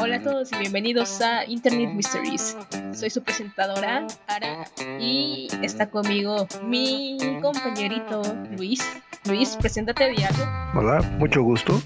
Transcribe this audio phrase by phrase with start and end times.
[0.00, 2.56] Hola a todos y bienvenidos a Internet Mysteries.
[2.92, 4.64] Soy su presentadora, Ara,
[5.00, 8.22] y está conmigo mi compañerito
[8.56, 8.80] Luis.
[9.26, 10.48] Luis, preséntate a diario.
[10.74, 11.80] Hola, mucho gusto.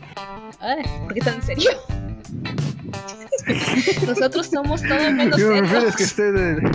[0.61, 1.71] Ay, ¿Por qué tan serio?
[4.07, 5.69] Nosotros somos todo menos ¿Qué serios.
[5.69, 6.71] prefieres que esté de-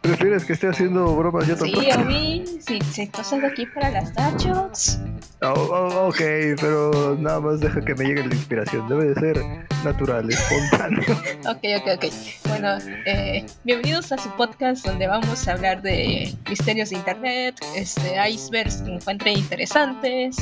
[0.00, 1.94] ¿Prefieres que esté haciendo bromas yo Sí, tampoco?
[2.00, 4.98] a mí, si si estás aquí para las Dachots.
[5.42, 6.18] Oh, oh, ok,
[6.60, 8.88] pero nada más deja que me llegue la inspiración.
[8.88, 9.44] Debe de ser
[9.84, 11.02] natural, espontáneo.
[11.48, 12.04] Ok, ok, ok.
[12.48, 18.16] Bueno, eh, bienvenidos a su podcast donde vamos a hablar de misterios de internet, este,
[18.28, 20.36] icebergs que encuentren interesantes,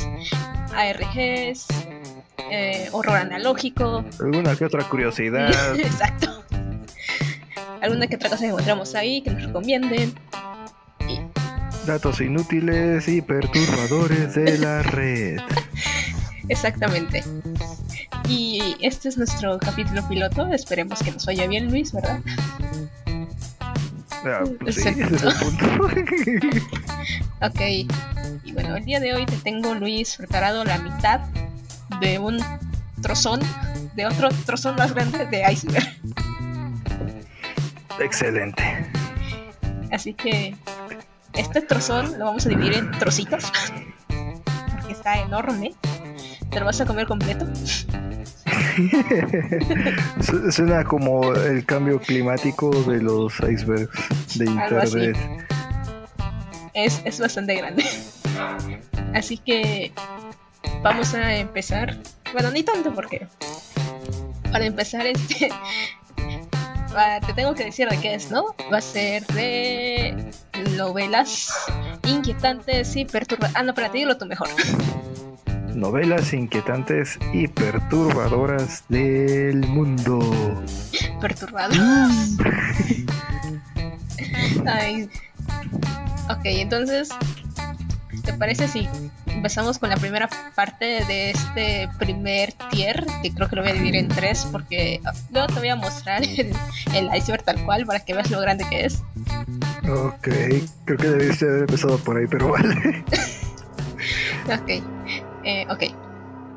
[0.73, 1.67] ARGs,
[2.51, 5.51] eh, horror analógico, Alguna que otra curiosidad.
[5.79, 6.43] exacto.
[7.85, 10.15] Alguna que otra cosa que encontramos ahí que nos recomienden.
[11.85, 15.39] Datos inútiles y perturbadores de la red.
[16.49, 17.23] Exactamente.
[18.27, 20.51] Y este es nuestro capítulo piloto.
[20.51, 22.21] Esperemos que nos vaya bien, Luis, ¿verdad?
[24.25, 25.87] Ah, pues sí, ese es el punto.
[27.43, 27.61] Ok,
[28.45, 31.19] y bueno, el día de hoy te tengo, Luis, preparado la mitad
[31.99, 32.39] de un
[33.03, 33.41] trozón,
[33.93, 35.95] de otro trozón más grande de iceberg.
[37.99, 38.63] Excelente.
[39.91, 40.55] Así que
[41.33, 43.51] este trozón lo vamos a dividir en trocitos,
[44.07, 45.73] porque está enorme.
[46.49, 47.45] ¿Te lo vas a comer completo?
[50.21, 53.89] Su- Suena como el cambio climático de los icebergs
[54.37, 55.17] de internet.
[56.73, 57.85] Es, es bastante grande.
[59.13, 59.91] Así que
[60.81, 61.97] vamos a empezar.
[62.33, 63.27] Bueno, ni tanto porque
[64.51, 65.49] para empezar este
[66.95, 68.55] va- te tengo que decir de qué es, ¿no?
[68.71, 70.31] Va a ser de
[70.77, 71.49] novelas
[72.07, 73.55] inquietantes y perturbadoras.
[73.59, 74.47] Ah, no, espérate, dilo tú mejor.
[75.73, 80.19] Novelas inquietantes y perturbadoras del mundo.
[81.19, 82.37] Perturbadoras.
[84.65, 85.09] Ay.
[86.29, 87.09] Ok, entonces,
[88.23, 88.87] ¿te parece si
[89.45, 93.05] empezamos con la primera parte de este primer tier?
[93.21, 94.99] Que creo que lo voy a dividir en tres porque
[95.31, 96.51] luego te voy a mostrar el,
[96.95, 99.03] el iceberg tal cual para que veas lo grande que es.
[99.87, 100.29] Ok,
[100.85, 103.05] creo que debiste haber empezado por ahí, pero vale.
[104.47, 104.83] Ok,
[105.43, 105.83] eh, ok.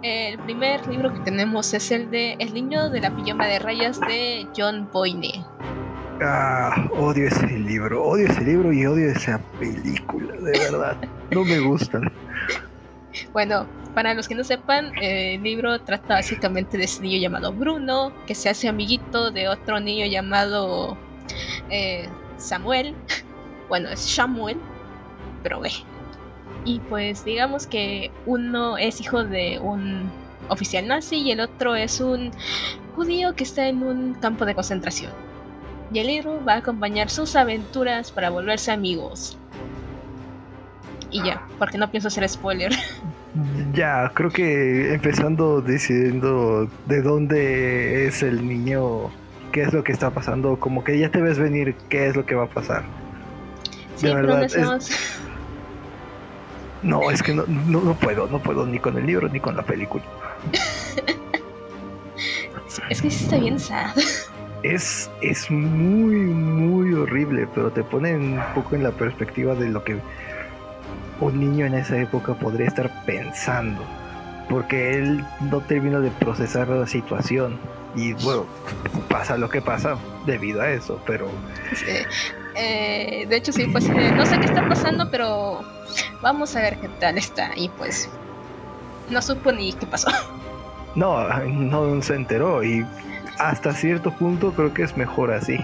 [0.03, 4.01] El primer libro que tenemos es el de El niño de la pijama de rayas
[4.01, 5.45] de John Boyne.
[6.23, 10.97] Ah, odio ese libro, odio ese libro y odio esa película, de verdad.
[11.31, 12.11] No me gustan.
[13.33, 17.53] Bueno, para los que no sepan, eh, el libro trata básicamente de ese niño llamado
[17.53, 20.97] Bruno, que se hace amiguito de otro niño llamado
[21.71, 22.95] eh, Samuel.
[23.69, 24.57] Bueno, es Samuel,
[25.43, 25.71] pero ve.
[26.65, 30.11] Y pues digamos que uno es hijo de un
[30.49, 32.31] oficial nazi y el otro es un
[32.97, 35.13] judío que está en un campo de concentración.
[35.93, 39.38] Y el libro va a acompañar sus aventuras para volverse amigos.
[41.11, 42.73] Y ya, porque no pienso hacer spoiler.
[43.73, 49.11] Ya, creo que empezando diciendo de dónde es el niño,
[49.53, 52.27] qué es lo que está pasando, como que ya te ves venir qué es lo
[52.27, 52.83] que va a pasar.
[53.97, 54.91] Sí, De verdad, no es- estamos...
[56.83, 59.55] No, es que no, no, no puedo, no puedo ni con el libro ni con
[59.57, 60.03] la película.
[62.91, 63.91] Es que sí está bien sad.
[64.63, 69.85] Es, es muy, muy horrible, pero te pone un poco en la perspectiva de lo
[69.85, 69.99] que
[71.21, 73.83] un niño en esa época podría estar pensando.
[74.49, 77.59] Porque él no termina de procesar la situación.
[77.95, 78.47] Y bueno,
[79.09, 79.97] pasa lo que pasa
[80.27, 81.29] debido a eso, pero
[81.75, 81.87] Sí.
[82.55, 85.61] Eh, de hecho, sí, pues eh, no sé qué está pasando, pero
[86.21, 87.51] vamos a ver qué tal está.
[87.57, 88.09] Y pues
[89.11, 90.09] no supo ni qué pasó.
[90.95, 92.65] no, no se enteró.
[92.65, 92.85] Y
[93.39, 95.59] hasta cierto punto creo que es mejor así.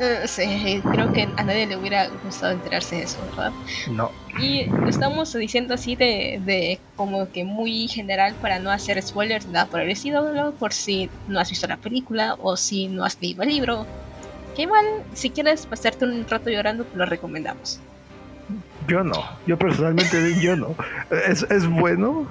[0.00, 3.52] Eh, sí, creo que a nadie le hubiera gustado enterarse de eso, ¿verdad?
[3.90, 4.10] No,
[4.40, 9.46] Y lo estamos diciendo así de, de como que muy general para no hacer spoilers,
[9.46, 13.20] nada por el estilo, por si no has visto la película o si no has
[13.20, 13.86] leído el libro.
[14.56, 14.84] Que igual,
[15.14, 17.80] si quieres pasarte un rato llorando, te lo recomendamos.
[18.88, 19.22] yo no.
[19.46, 20.74] Yo personalmente, yo no.
[21.26, 22.26] Es, es bueno,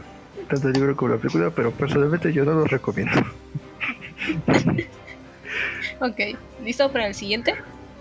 [0.50, 3.22] tanto el libro como la película, pero personalmente yo no lo recomiendo.
[6.02, 7.54] Ok, ¿listo para el siguiente?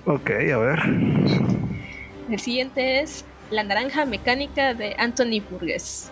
[0.07, 0.79] Ok, a ver.
[2.31, 6.11] El siguiente es La Naranja Mecánica de Anthony Burgess.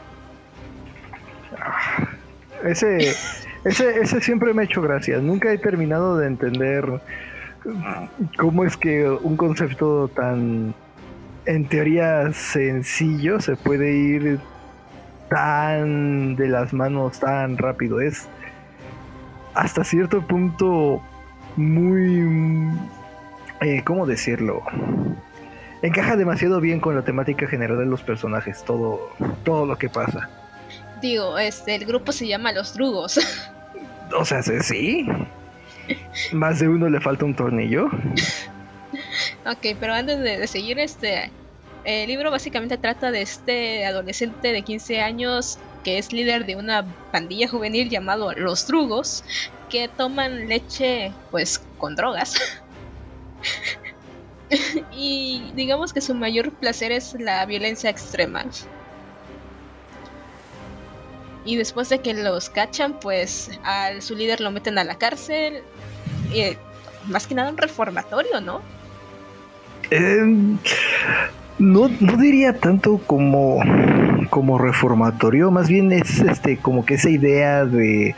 [2.62, 2.98] Ese,
[3.64, 5.16] ese, ese siempre me ha hecho gracia.
[5.18, 7.00] Nunca he terminado de entender
[8.36, 10.74] cómo es que un concepto tan,
[11.46, 14.40] en teoría, sencillo se puede ir
[15.30, 18.02] tan de las manos tan rápido.
[18.02, 18.28] Es
[19.54, 21.02] hasta cierto punto
[21.58, 22.70] muy...
[23.60, 24.62] Eh, ¿Cómo decirlo?
[25.82, 29.10] Encaja demasiado bien con la temática general de los personajes, todo,
[29.44, 30.30] todo lo que pasa.
[31.02, 33.18] Digo, este, el grupo se llama Los Drugos.
[34.16, 35.06] O sea, sí.
[36.32, 37.90] Más de uno le falta un tornillo.
[39.44, 41.30] ok, pero antes de, seguir, este.
[41.84, 46.86] El libro básicamente trata de este adolescente de 15 años que es líder de una
[47.12, 49.22] pandilla juvenil llamado Los Drugos,
[49.68, 52.34] que toman leche, pues, con drogas.
[54.92, 58.44] y digamos que su mayor placer es la violencia extrema.
[61.44, 65.62] Y después de que los cachan, pues a su líder lo meten a la cárcel.
[66.32, 66.56] Y,
[67.08, 68.60] más que nada un reformatorio, ¿no?
[69.90, 70.58] Em,
[71.58, 73.60] no, no diría tanto como,
[74.30, 78.14] como reformatorio, más bien es este como que esa idea de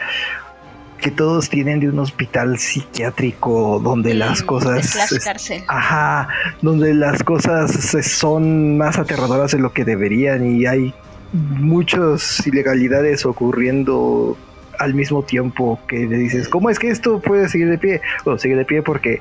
[1.00, 5.64] que todos tienen de un hospital psiquiátrico donde las cosas cárcel.
[5.66, 6.28] ajá
[6.62, 10.94] donde las cosas son más aterradoras de lo que deberían y hay
[11.32, 14.36] muchas ilegalidades ocurriendo
[14.78, 18.00] al mismo tiempo que le dices, ¿cómo es que esto puede seguir de pie?
[18.24, 19.20] Bueno, sigue de pie porque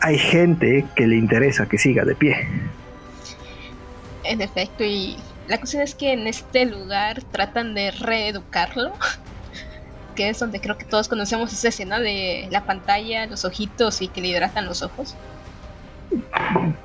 [0.00, 2.46] hay gente que le interesa que siga de pie.
[4.24, 5.16] En efecto, y
[5.48, 8.92] la cuestión es que en este lugar tratan de reeducarlo,
[10.16, 14.08] que es donde creo que todos conocemos esa escena de la pantalla, los ojitos y
[14.08, 15.14] que le hidratan los ojos.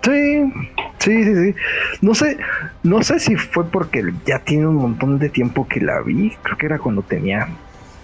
[0.04, 0.54] Sí,
[1.00, 1.56] sí, sí, sí.
[2.02, 2.38] No sé,
[2.84, 6.32] no sé si fue porque ya tiene un montón de tiempo que la vi.
[6.44, 7.48] Creo que era cuando tenía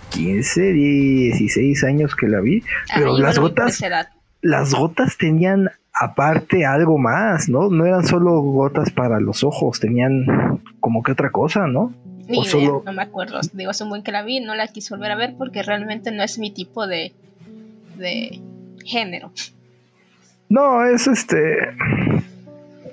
[0.10, 2.64] 15, 16 años que la vi.
[2.96, 3.84] Pero las gotas,
[4.42, 7.70] las gotas tenían aparte algo más, ¿no?
[7.70, 11.94] No eran solo gotas para los ojos, tenían como que otra cosa, ¿no?
[12.28, 12.84] Ni solo...
[12.86, 13.40] no me acuerdo.
[13.54, 16.12] Digo, es un buen que la vi, no la quise volver a ver porque realmente
[16.12, 17.14] no es mi tipo de,
[17.96, 18.42] de
[18.86, 19.32] género.
[20.50, 21.58] No, es este.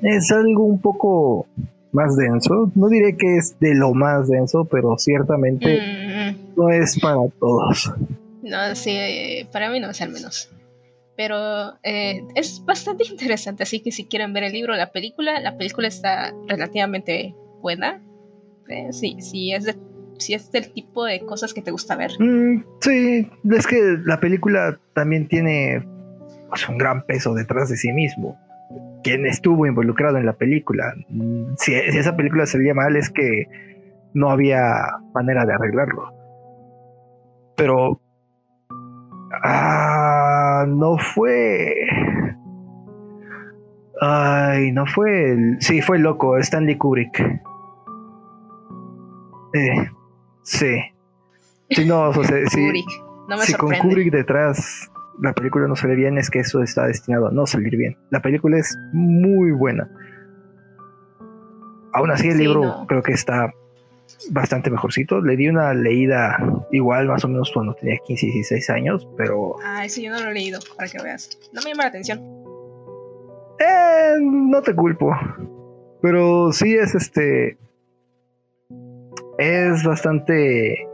[0.02, 1.46] Es algo un poco
[1.92, 2.70] más denso.
[2.74, 6.56] No diré que es de lo más denso, pero ciertamente mm.
[6.56, 7.92] no es para todos.
[8.42, 8.98] No, sí,
[9.52, 10.50] para mí no es al menos.
[11.16, 15.40] Pero eh, es bastante interesante, así que si quieren ver el libro o la película,
[15.40, 18.02] la película está relativamente buena.
[18.68, 19.74] Eh, sí, sí es de
[20.18, 22.12] si es del tipo de cosas que te gusta ver.
[22.18, 25.84] Mm, sí, es que la película también tiene
[26.68, 28.38] un gran peso detrás de sí mismo.
[29.02, 30.94] Quien estuvo involucrado en la película.
[31.58, 33.46] Si, esa película salía mal es que
[34.14, 34.62] no había
[35.14, 36.12] manera de arreglarlo.
[37.56, 38.00] Pero
[39.42, 41.74] ah, no fue.
[44.00, 45.56] Ay, no fue el.
[45.60, 47.42] Sí, fue loco, Stanley Kubrick.
[49.54, 49.90] Eh,
[50.42, 50.76] sí.
[51.70, 52.88] Sí, no, o sea, sí, Kubrick.
[53.28, 54.90] No me con Kubrick detrás
[55.20, 57.96] la película no sale bien es que eso está destinado a no salir bien.
[58.10, 59.88] La película es muy buena.
[61.92, 63.52] Aún así el libro creo que está
[64.30, 65.20] bastante mejorcito.
[65.20, 66.36] Le di una leída
[66.72, 69.56] igual más o menos cuando tenía 15 y 16 años, pero...
[69.64, 71.38] Ah, ese yo no lo he leído, para que veas.
[71.52, 72.18] No me llama la atención.
[73.60, 75.12] Eh, no te culpo.
[76.02, 77.58] Pero sí es este...
[79.38, 80.86] Es bastante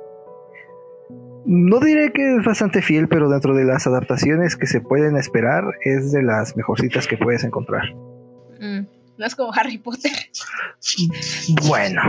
[1.46, 5.64] no diré que es bastante fiel, pero dentro de las adaptaciones que se pueden esperar,
[5.84, 7.82] es de las mejorcitas que puedes encontrar.
[8.60, 8.86] Mm,
[9.16, 10.12] no es como Harry Potter.
[11.66, 12.00] Bueno.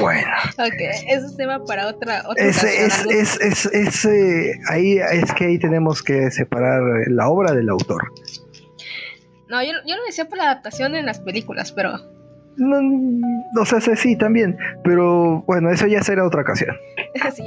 [0.00, 0.30] bueno.
[0.58, 2.22] Ok, eso es tema para otra.
[2.28, 7.52] otra es, es, es, es, eh, ahí es que ahí tenemos que separar la obra
[7.52, 8.12] del autor.
[9.48, 11.98] No, yo, yo lo decía por la adaptación en las películas, pero
[12.56, 16.76] no, o sea, sí, también, pero bueno, eso ya será otra ocasión.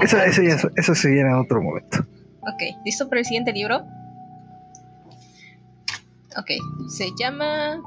[0.02, 2.00] eso, eso, ya, eso se viene en otro momento.
[2.42, 3.84] Ok, ¿listo para el siguiente libro?
[6.38, 6.52] Ok,
[6.90, 7.82] se llama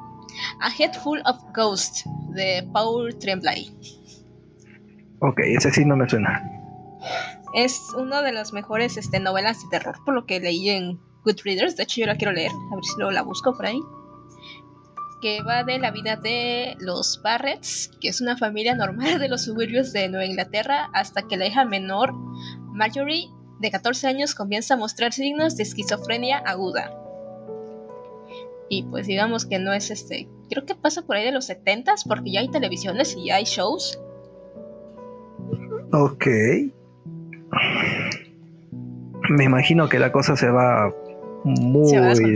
[0.60, 2.04] A Head Full of Ghosts
[2.34, 3.70] de Paul Tremblay.
[5.18, 6.42] Ok, ese sí no me suena.
[7.54, 11.76] Es una de las mejores este, novelas de terror, por lo que leí en Goodreaders.
[11.76, 13.80] De hecho, yo la quiero leer, a ver si luego la busco por ahí
[15.20, 19.44] que va de la vida de los Barretts, que es una familia normal de los
[19.44, 22.12] suburbios de Nueva Inglaterra, hasta que la hija menor,
[22.72, 23.28] Marjorie,
[23.60, 26.92] de 14 años, comienza a mostrar signos de esquizofrenia aguda.
[28.68, 32.06] Y pues digamos que no es este, creo que pasa por ahí de los 70s,
[32.06, 34.00] porque ya hay televisiones y ya hay shows.
[35.92, 36.26] Ok.
[39.30, 40.92] Me imagino que la cosa se va
[41.44, 41.88] muy...
[41.88, 42.26] Se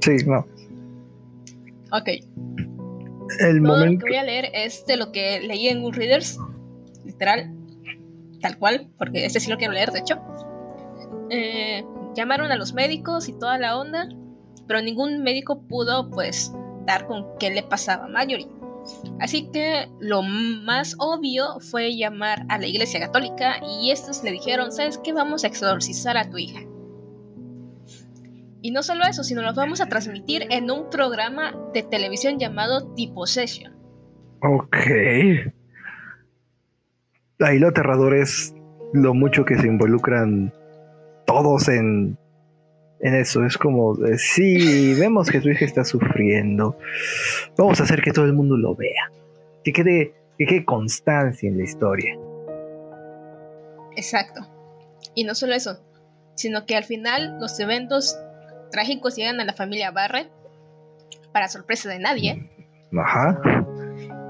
[0.00, 0.46] Sí, no.
[1.94, 2.08] Ok.
[3.40, 3.92] El Todo momento...
[3.92, 6.38] lo que voy a leer es de lo que leí en Readers,
[7.04, 7.54] literal.
[8.40, 10.20] tal cual, porque este sí lo quiero leer, de hecho.
[11.30, 11.84] Eh,
[12.14, 14.08] llamaron a los médicos y toda la onda,
[14.66, 16.52] pero ningún médico pudo, pues,
[16.84, 18.48] dar con qué le pasaba a Marjorie.
[19.20, 24.72] Así que lo más obvio fue llamar a la iglesia católica y estos le dijeron,
[24.72, 25.12] ¿sabes qué?
[25.12, 26.60] Vamos a exorcizar a tu hija.
[28.64, 32.94] Y no solo eso, sino lo vamos a transmitir en un programa de televisión llamado
[32.94, 33.76] Tipo Session.
[34.40, 34.76] Ok.
[37.40, 38.54] Ahí lo aterrador es
[38.94, 40.50] lo mucho que se involucran
[41.26, 42.16] todos en,
[43.00, 43.44] en eso.
[43.44, 46.78] Es como, eh, sí, vemos que tu hija está sufriendo.
[47.58, 49.12] Vamos a hacer que todo el mundo lo vea.
[49.62, 52.14] Que quede, que quede constancia en la historia.
[53.94, 54.40] Exacto.
[55.14, 55.84] Y no solo eso,
[56.34, 58.16] sino que al final los eventos
[58.74, 60.28] trágicos llegan a la familia Barrett,
[61.32, 62.50] para sorpresa de nadie.
[62.98, 63.40] Ajá.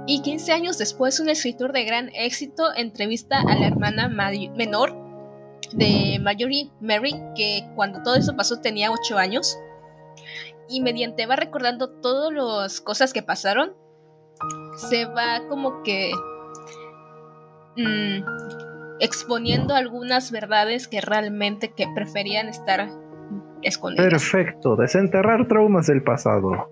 [0.06, 4.94] Y 15 años después, un escritor de gran éxito entrevista a la hermana menor
[5.72, 9.58] de Marjorie Mary, que cuando todo eso pasó tenía 8 años.
[10.68, 13.72] Y mediante va recordando todas las cosas que pasaron,
[14.76, 16.12] se va como que
[17.76, 22.90] mm, exponiendo algunas verdades que realmente que preferían estar
[23.96, 26.70] Perfecto, desenterrar traumas del pasado.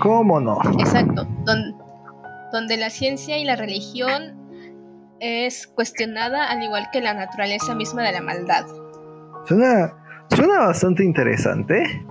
[0.00, 0.58] ¿Cómo no?
[0.78, 1.26] Exacto,
[2.52, 4.44] donde la ciencia y la religión
[5.20, 8.64] es cuestionada al igual que la naturaleza misma de la maldad.
[9.46, 9.92] Suena,
[10.28, 12.04] suena bastante interesante.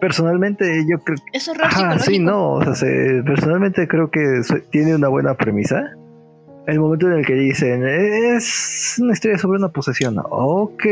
[0.00, 1.38] Personalmente yo creo que...
[1.38, 2.58] Es horror sí, no,
[3.24, 5.94] personalmente creo que tiene una buena premisa
[6.66, 10.16] el momento en el que dicen, es una historia sobre una posesión.
[10.18, 10.84] Ok,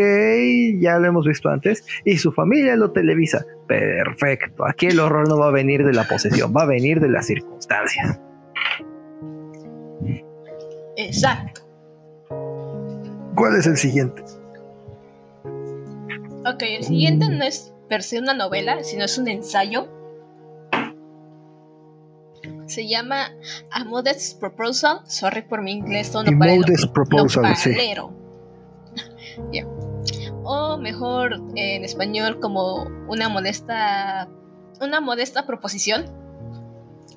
[0.78, 1.84] ya lo hemos visto antes.
[2.04, 3.44] Y su familia lo televisa.
[3.66, 4.66] Perfecto.
[4.66, 7.26] Aquí el horror no va a venir de la posesión, va a venir de las
[7.26, 8.20] circunstancias.
[10.96, 11.62] Exacto.
[13.34, 14.22] ¿Cuál es el siguiente?
[16.46, 19.88] Ok, el siguiente no es per se una novela, sino es un ensayo
[22.66, 23.30] se llama
[23.70, 25.00] A Modest Proposal.
[25.06, 27.74] Sorry por mi inglés, no para Modest Proposal, sí.
[30.46, 34.28] O mejor en español como una modesta
[34.80, 36.04] una modesta proposición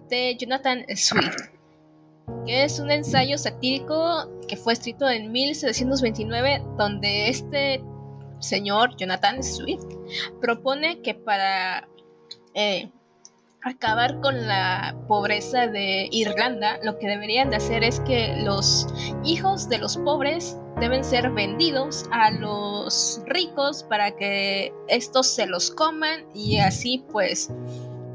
[0.10, 1.36] de Jonathan Swift,
[2.46, 7.84] que es un ensayo satírico que fue escrito en 1729 donde este
[8.40, 9.86] señor Jonathan Swift
[10.40, 11.88] propone que para
[12.54, 12.92] eh,
[13.68, 18.88] acabar con la pobreza de Irlanda, lo que deberían de hacer es que los
[19.24, 25.72] hijos de los pobres deben ser vendidos a los ricos para que estos se los
[25.72, 27.52] coman y así pues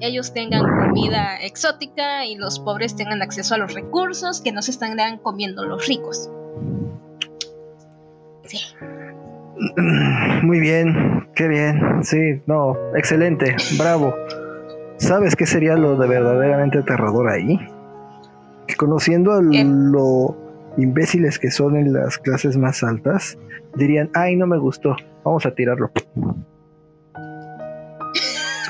[0.00, 4.72] ellos tengan comida exótica y los pobres tengan acceso a los recursos que no se
[4.72, 6.28] están comiendo los ricos.
[8.44, 8.58] Sí.
[10.42, 14.12] Muy bien, qué bien, sí, no, excelente, bravo.
[15.02, 17.58] ¿Sabes qué sería lo de verdaderamente aterrador ahí?
[18.68, 20.36] Que conociendo a lo
[20.76, 23.36] imbéciles que son en las clases más altas,
[23.74, 24.94] dirían, ay, no me gustó,
[25.24, 25.90] vamos a tirarlo.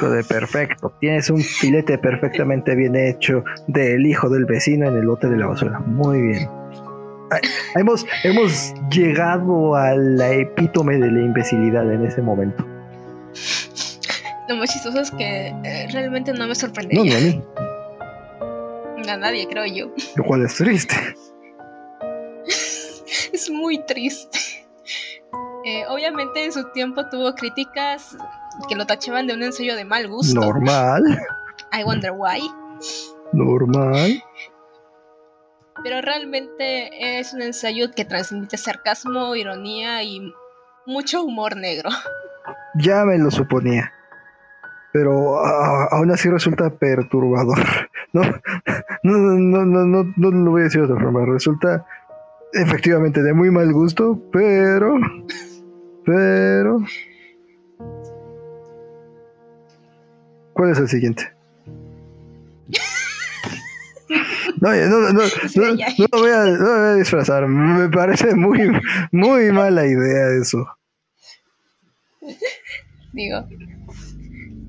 [0.01, 5.29] de perfecto, tienes un filete perfectamente bien hecho del hijo del vecino en el lote
[5.29, 5.81] de la basura.
[5.81, 6.49] Muy bien.
[7.75, 12.65] Hemos, hemos llegado a la epítome de la imbecilidad en ese momento.
[14.61, 17.13] Es que eh, realmente no me sorprendería.
[17.13, 17.43] No, a mí.
[19.09, 19.91] A nadie, creo yo.
[20.17, 20.95] Lo cual es triste.
[23.33, 24.39] es muy triste.
[25.65, 28.17] Eh, obviamente en su tiempo tuvo críticas
[28.69, 30.41] que lo tachaban de un ensayo de mal gusto.
[30.41, 31.03] Normal.
[31.73, 32.41] I wonder why.
[33.33, 34.23] Normal.
[35.83, 40.33] Pero realmente es un ensayo que transmite sarcasmo, ironía y
[40.87, 41.91] mucho humor negro.
[42.77, 43.93] Ya me lo suponía
[44.93, 47.59] pero aún así resulta perturbador.
[48.15, 48.21] No,
[49.05, 51.25] no, no, no, no, no lo voy a decir de otra forma.
[51.25, 51.87] Resulta
[52.53, 54.99] efectivamente de muy mal gusto, pero,
[56.05, 56.85] pero.
[60.53, 61.33] ¿Cuál es el siguiente?
[64.61, 67.49] No, no, no, no, no, voy a, no voy a disfrazar.
[67.49, 68.71] Me parece muy,
[69.11, 70.67] muy mala idea eso.
[73.13, 73.45] Digo,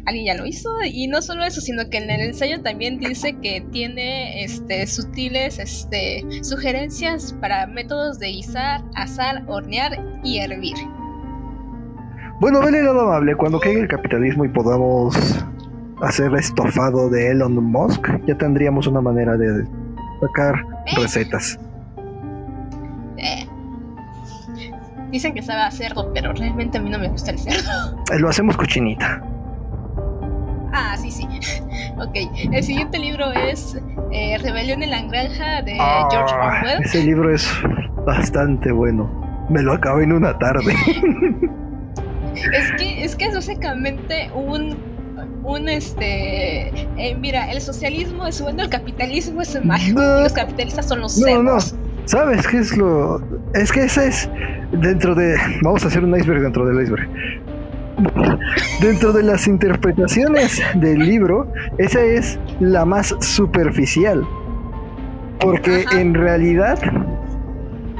[0.05, 3.36] alguien ya lo hizo y no solo eso sino que en el ensayo también dice
[3.41, 10.75] que tiene este sutiles este sugerencias para métodos de guisar asar hornear y hervir
[12.39, 15.15] bueno vele lado amable cuando caiga el capitalismo y podamos
[16.01, 19.65] hacer estofado de Elon Musk ya tendríamos una manera de
[20.22, 20.95] sacar ¿Eh?
[20.98, 21.57] recetas
[25.13, 28.03] Dicen que sabe a cerdo, pero realmente a mí no me gusta el cerdo.
[28.12, 29.22] Eh, Lo hacemos cochinita.
[30.73, 31.27] Ah, sí, sí.
[31.97, 32.15] Ok,
[32.51, 33.77] el siguiente libro es
[34.11, 36.83] eh, Rebelión en la Granja de Ah, George Orwell.
[36.83, 37.47] ese libro es
[38.05, 39.45] bastante bueno.
[39.49, 40.73] Me lo acabé en una tarde.
[42.35, 44.75] Es que, es que es básicamente un,
[45.43, 50.19] un este, eh, mira, el socialismo es bueno, el capitalismo es malo, No.
[50.19, 51.57] y los capitalistas son los No, no.
[52.05, 53.21] ¿Sabes qué es lo...?
[53.53, 54.27] Es que esa es
[54.71, 55.37] dentro de...
[55.61, 57.07] Vamos a hacer un iceberg dentro del iceberg.
[58.81, 64.24] Dentro de las interpretaciones del libro, esa es la más superficial.
[65.39, 66.00] Porque Ajá.
[66.00, 66.79] en realidad,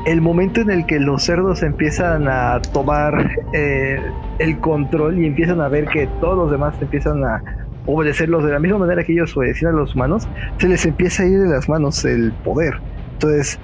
[0.06, 4.00] el momento en el que los cerdos empiezan a tomar eh,
[4.40, 7.42] el control y empiezan a ver que todos los demás empiezan a
[7.86, 11.26] obedecerlos de la misma manera que ellos obedecían a los humanos, se les empieza a
[11.26, 12.76] ir de las manos el poder.
[13.14, 13.60] Entonces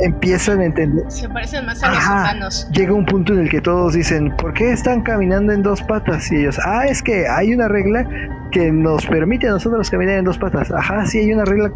[0.00, 1.04] empiezan a entender.
[1.10, 2.22] Se parecen más a los Ajá.
[2.22, 2.68] humanos.
[2.72, 6.30] Llega un punto en el que todos dicen, ¿por qué están caminando en dos patas?
[6.30, 8.08] Y ellos, ah, es que hay una regla
[8.50, 10.70] que nos permite a nosotros caminar en dos patas.
[10.70, 11.70] Ajá, sí, hay una regla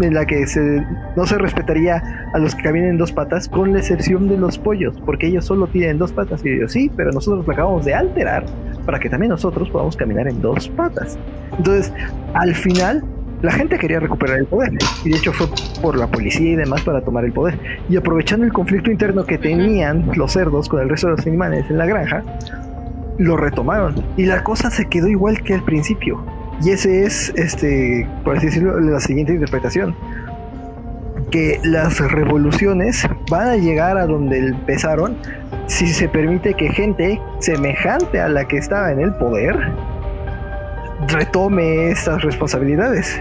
[0.00, 0.84] en la que se,
[1.16, 2.02] no se respetaría
[2.34, 5.44] a los que caminan en dos patas, con la excepción de los pollos, porque ellos
[5.44, 6.44] solo tienen dos patas.
[6.44, 8.44] Y ellos, sí, pero nosotros lo acabamos de alterar
[8.84, 11.18] para que también nosotros podamos caminar en dos patas.
[11.56, 11.92] Entonces,
[12.34, 13.02] al final,
[13.42, 14.72] la gente quería recuperar el poder.
[15.04, 15.46] Y de hecho fue
[15.80, 17.58] por la policía y demás para tomar el poder.
[17.88, 21.64] Y aprovechando el conflicto interno que tenían los cerdos con el resto de los animales
[21.70, 22.22] en la granja,
[23.18, 23.94] lo retomaron.
[24.16, 26.24] Y la cosa se quedó igual que al principio.
[26.62, 29.94] Y ese es, este, por así decirlo, la siguiente interpretación.
[31.30, 35.16] Que las revoluciones van a llegar a donde empezaron
[35.66, 39.70] si se permite que gente semejante a la que estaba en el poder
[41.06, 43.20] retome estas responsabilidades.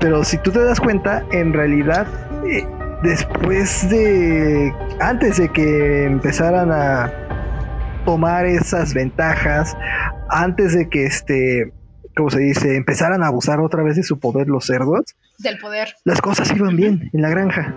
[0.00, 2.06] Pero si tú te das cuenta, en realidad,
[2.46, 2.66] eh,
[3.02, 7.10] después de, antes de que empezaran a
[8.04, 9.76] tomar esas ventajas,
[10.28, 11.72] antes de que este,
[12.14, 15.04] como se dice, empezaran a abusar otra vez de su poder los cerdos,
[15.38, 15.94] Del poder.
[16.04, 17.74] las cosas iban bien en la granja.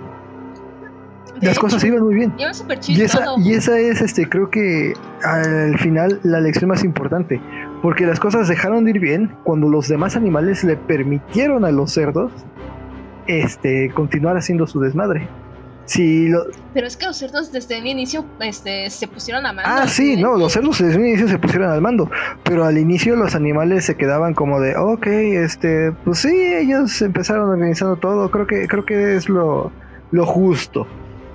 [1.40, 2.34] De Las cosas iban muy bien.
[2.52, 7.42] Súper Y esa, y esa es, este, creo que al final la lección más importante.
[7.82, 11.92] Porque las cosas dejaron de ir bien cuando los demás animales le permitieron a los
[11.94, 12.32] cerdos
[13.28, 15.28] este, continuar haciendo su desmadre.
[15.86, 19.68] Si lo- Pero es que los cerdos desde el inicio este, se pusieron a mano.
[19.72, 22.12] ah, sí, no, los cerdos desde un inicio se pusieron al mando.
[22.44, 27.50] Pero al inicio los animales se quedaban como de, ok, este, pues sí, ellos empezaron
[27.50, 28.30] organizando todo.
[28.30, 29.72] Creo que, creo que es lo,
[30.12, 30.86] lo justo.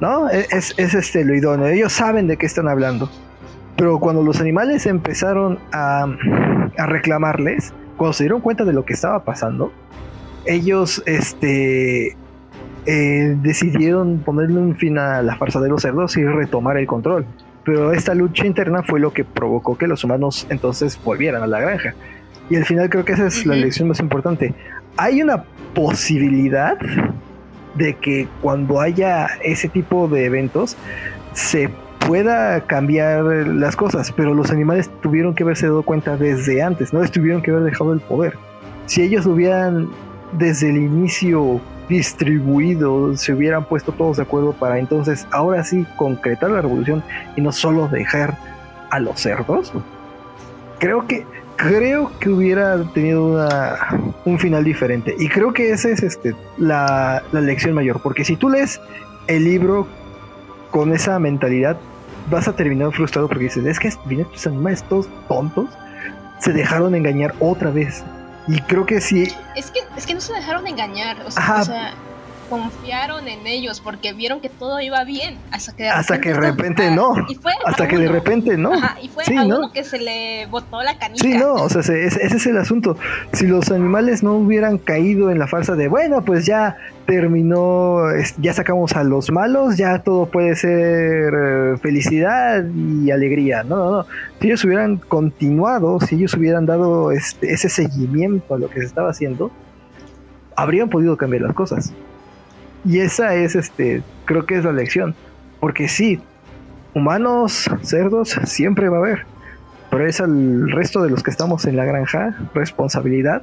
[0.01, 0.29] ¿No?
[0.31, 1.67] E, Es, es este lo idóneo.
[1.67, 3.11] Ellos saben de qué están hablando.
[3.77, 6.07] Pero cuando los animales empezaron a,
[6.79, 9.73] a reclamarles, cuando se dieron cuenta de lo que estaba pasando,
[10.47, 12.17] ellos este,
[12.87, 17.25] eh, decidieron ponerle un fin a la farsa de los cerdos y retomar el control.
[17.65, 21.61] Pero esta lucha interna fue lo que provocó que los humanos entonces volvieran a la
[21.61, 21.95] granja.
[22.51, 24.55] Y al final creo que esa es la lección más importante.
[24.99, 26.77] Hay una posibilidad
[27.75, 30.77] de que cuando haya ese tipo de eventos
[31.33, 31.71] se
[32.07, 37.01] pueda cambiar las cosas, pero los animales tuvieron que haberse dado cuenta desde antes, no
[37.01, 38.35] les tuvieron que haber dejado el poder.
[38.87, 39.89] Si ellos hubieran
[40.33, 46.51] desde el inicio distribuido, se hubieran puesto todos de acuerdo para entonces ahora sí concretar
[46.51, 47.03] la revolución
[47.37, 48.37] y no solo dejar
[48.91, 49.73] a los cerdos,
[50.79, 53.79] creo que creo que hubiera tenido una,
[54.25, 58.35] un final diferente y creo que esa es este, la, la lección mayor porque si
[58.35, 58.81] tú lees
[59.29, 59.87] el libro
[60.73, 61.77] con esa mentalidad
[62.31, 65.69] vas a terminar frustrado porque dices es que estos animales todos tontos
[66.39, 68.05] se dejaron engañar otra vez
[68.47, 71.17] y creo que sí Es que, es que no se dejaron engañar.
[71.27, 71.63] O sea, Ajá.
[71.63, 71.95] o sea,
[72.49, 75.37] confiaron en ellos porque vieron que todo iba bien.
[75.51, 77.15] Hasta que de Hasta que de repente no.
[77.29, 79.59] Y fue hasta que de repente no Ajá, y fue Sí, a ¿no?
[79.59, 81.23] uno que se le botó la canica.
[81.23, 82.97] Sí, no, o sea, se- ese, ese es el asunto.
[83.33, 86.77] Si los animales no hubieran caído en la farsa de, bueno, pues ya
[87.07, 87.99] terminó,
[88.39, 93.63] ya sacamos a los malos, ya todo puede ser eh, felicidad y alegría.
[93.63, 94.07] No, no, no.
[94.41, 98.87] Si ellos hubieran continuado, si ellos hubieran dado este, ese seguimiento a lo que se
[98.87, 99.51] estaba haciendo,
[100.57, 101.93] habrían podido cambiar las cosas.
[102.85, 105.15] Y esa es, este, creo que es la lección.
[105.61, 106.21] Porque sí,
[106.95, 109.35] humanos, cerdos, siempre va a haber
[109.95, 113.43] pero es al resto de los que estamos en la granja responsabilidad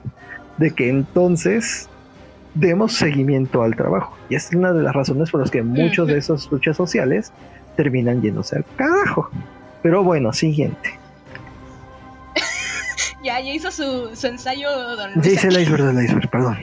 [0.58, 1.88] de que entonces
[2.56, 4.17] demos seguimiento al trabajo.
[4.27, 7.32] Y es una de las razones por las que muchos de esas luchas sociales
[7.77, 9.30] terminan yéndose al carajo.
[9.82, 10.99] Pero bueno, siguiente.
[13.23, 16.58] Ya, ya hizo su, su ensayo, don Ya hice el iceberg del iceberg, perdón.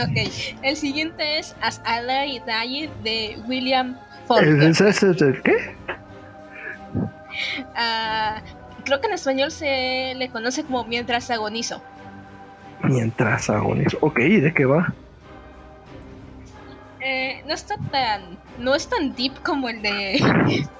[0.00, 3.98] Ok, el siguiente es As I Dying de William
[4.40, 5.74] ¿El qué?
[7.74, 8.40] Ah,
[8.84, 11.82] creo que en español se le conoce como Mientras agonizo.
[12.82, 13.98] Mientras agonizo.
[14.00, 14.92] Ok, ¿de qué va?
[17.00, 18.38] Eh, no está tan.
[18.58, 20.20] No es tan deep como el de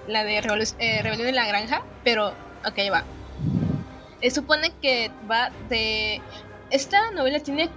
[0.07, 2.29] la de eh, Rebelión en la Granja, pero
[2.65, 3.05] ok, va.
[4.21, 6.21] Eh, supone que va de.
[6.71, 7.69] Esta novela tiene,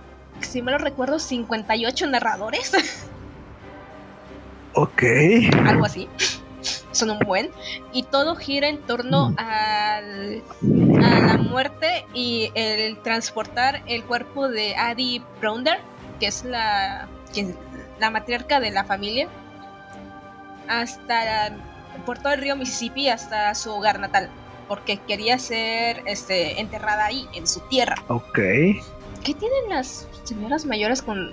[0.42, 2.72] si me lo recuerdo, 58 narradores.
[4.76, 5.04] Ok.
[5.66, 6.10] Algo así.
[6.92, 7.50] Son un buen.
[7.94, 9.36] Y todo gira en torno mm.
[9.40, 10.44] al,
[11.02, 15.80] a la muerte y el transportar el cuerpo de Addie Bronder,
[16.20, 17.08] que es la,
[18.00, 19.30] la matriarca de la familia,
[20.68, 21.56] hasta
[22.06, 24.30] por todo el río Mississippi hasta su hogar natal,
[24.68, 27.96] porque quería ser este, enterrada ahí, en su tierra.
[28.08, 28.40] Ok.
[29.26, 31.32] ¿Qué tienen las señoras mayores con,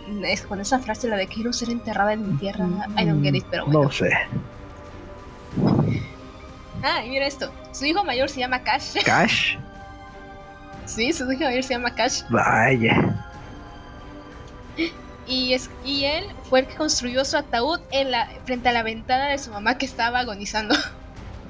[0.49, 2.67] con esa frase, la de quiero ser enterrada en mi tierra?
[2.99, 3.83] I don't get it, pero bueno.
[3.83, 4.11] No sé.
[6.83, 7.53] Ah, y mira esto.
[7.73, 8.97] Su hijo mayor se llama Cash.
[9.05, 9.57] ¿Cash?
[10.87, 12.23] sí, su hijo mayor se llama Cash.
[12.31, 13.15] Vaya.
[15.27, 18.83] Y, es, y él fue el que construyó su ataúd en la, frente a la
[18.83, 20.75] ventana de su mamá que estaba agonizando.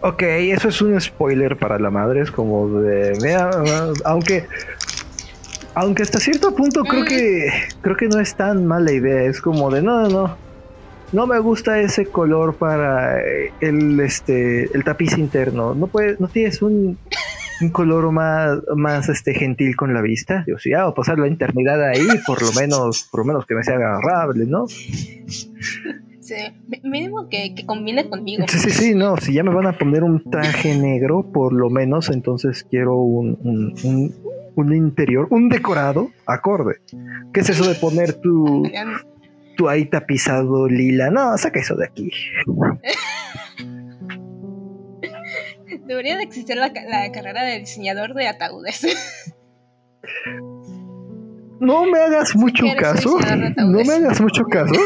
[0.04, 3.14] Ok, eso es un spoiler para la madre, es como de...
[4.04, 4.48] aunque
[5.74, 7.48] aunque hasta cierto punto creo que
[7.80, 9.22] creo que no es tan mala idea.
[9.24, 10.36] Es como de no, no, no.
[11.12, 13.20] No me gusta ese color para
[13.60, 15.74] el este el tapiz interno.
[15.74, 16.96] No puedes, no tienes un,
[17.60, 20.42] un color más, más este gentil con la vista.
[20.46, 23.46] Digo, si ya voy a pasar la eternidad ahí, por lo menos, por lo menos
[23.46, 24.66] que me sea agarrable, ¿no?
[24.68, 26.34] Sí,
[26.82, 28.46] mínimo que, que combine conmigo.
[28.48, 31.68] Sí, sí, sí, no, si ya me van a poner un traje negro, por lo
[31.68, 34.14] menos, entonces quiero un, un un
[34.56, 36.80] interior, un decorado acorde.
[37.32, 38.62] ¿Qué es eso de poner tu,
[39.56, 41.10] tu ahí tapizado lila?
[41.10, 42.10] No, saca eso de aquí.
[45.86, 48.82] Debería de existir la, carrera de diseñador de ataúdes.
[51.60, 53.20] No me hagas mucho caso.
[53.56, 54.74] No me hagas mucho caso.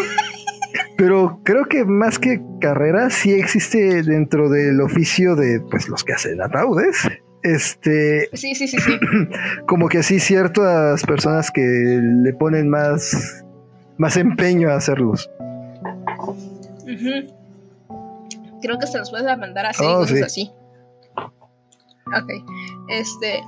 [0.99, 6.13] Pero creo que más que carrera sí existe dentro del oficio de pues los que
[6.13, 7.09] hacen ataúdes
[7.55, 8.29] este.
[8.33, 8.99] Sí, sí, sí, sí.
[9.67, 13.45] Como que así ciertas personas que le ponen más.
[13.99, 15.31] más empeño a hacerlos.
[18.63, 20.51] Creo que se los puedes mandar así, oh, así.
[21.17, 22.31] Ok.
[22.89, 23.43] Este.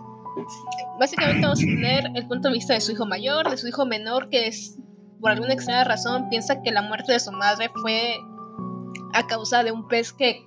[1.00, 3.84] Básicamente vamos a tener el punto de vista de su hijo mayor, de su hijo
[3.86, 4.78] menor, que es,
[5.20, 8.14] por alguna extraña razón, piensa que la muerte de su madre fue
[9.14, 10.44] a causa de un pez que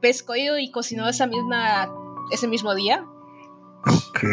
[0.00, 1.88] pescó y cocinó esa misma
[2.30, 3.04] ese mismo día.
[3.86, 4.24] Ok.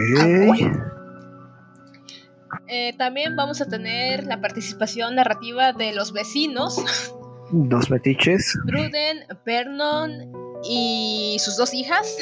[2.68, 6.78] Eh, también vamos a tener la participación narrativa de los vecinos.
[7.52, 8.58] Dos metiches.
[8.66, 10.32] Bruden, Vernon
[10.64, 12.18] y sus dos hijas,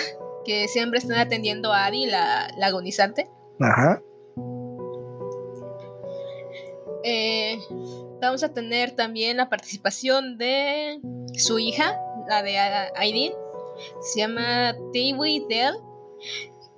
[0.46, 3.30] que siempre están atendiendo a Adi, la, agonizante.
[3.60, 4.02] Ajá.
[7.06, 7.58] Eh,
[8.22, 11.00] vamos a tener también la participación de
[11.36, 12.58] su hija, la de
[12.96, 13.34] Aidin,
[14.02, 15.76] se llama Dewey Dell,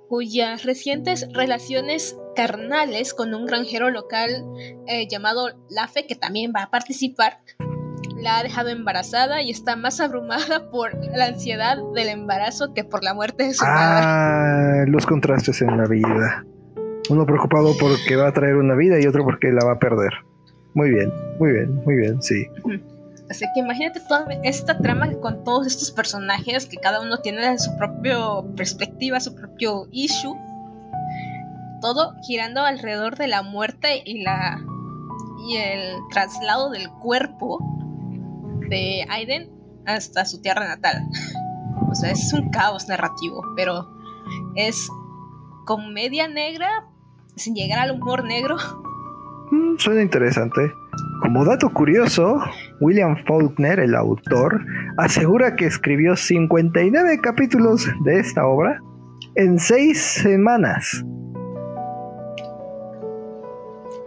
[0.08, 4.44] cuyas recientes relaciones carnales con un granjero local
[4.86, 7.38] eh, llamado Lafe, que también va a participar,
[8.16, 13.02] la ha dejado embarazada y está más abrumada por la ansiedad del embarazo que por
[13.02, 16.44] la muerte de su ah, Los contrastes en la vida.
[17.08, 20.12] Uno preocupado porque va a traer una vida y otro porque la va a perder.
[20.74, 22.46] Muy bien, muy bien, muy bien, sí.
[23.28, 27.76] Así que imagínate toda esta trama con todos estos personajes que cada uno tiene su
[27.76, 28.18] propia
[28.56, 30.36] perspectiva, su propio issue.
[31.80, 34.60] Todo girando alrededor de la muerte y la
[35.48, 37.58] y el traslado del cuerpo
[38.68, 39.50] de Aiden
[39.86, 41.02] hasta su tierra natal.
[41.88, 43.88] O sea, es un caos narrativo, pero
[44.54, 44.88] es
[45.64, 46.86] comedia negra
[47.36, 48.56] sin llegar al humor negro.
[49.50, 50.72] Mm, suena interesante.
[51.22, 52.38] Como dato curioso,
[52.80, 54.64] William Faulkner, el autor,
[54.98, 58.80] asegura que escribió 59 capítulos de esta obra
[59.34, 61.04] en 6 semanas.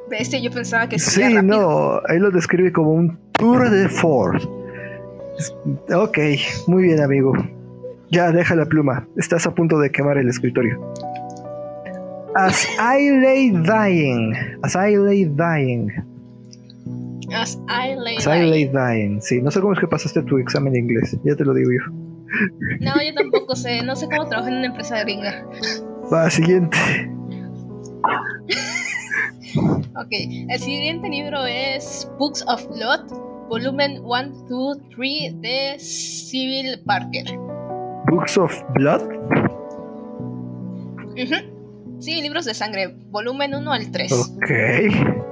[0.10, 4.48] Bestia, yo pensaba que Sí, no, él lo describe como un tour de force.
[5.94, 6.18] Ok,
[6.68, 7.34] muy bien, amigo.
[8.12, 9.08] Ya, deja la pluma.
[9.18, 10.80] Estás a punto de quemar el escritorio.
[12.36, 14.34] As I lay dying.
[14.64, 15.92] As I lay dying.
[17.34, 19.20] As I lay, dying.
[19.22, 21.70] Sí, no sé cómo es que pasaste tu examen de inglés, ya te lo digo
[21.72, 21.94] yo.
[22.80, 25.46] No, yo tampoco sé, no sé cómo trabajar en una empresa gringa.
[26.14, 26.78] Va, siguiente.
[29.96, 30.12] ok,
[30.50, 37.26] el siguiente libro es Books of Blood volumen 1, 2, 3 de Civil Parker.
[38.12, 39.02] Books of Blood.
[42.00, 44.12] Sí, libros de sangre, volumen 1 al 3.
[44.12, 45.29] Ok.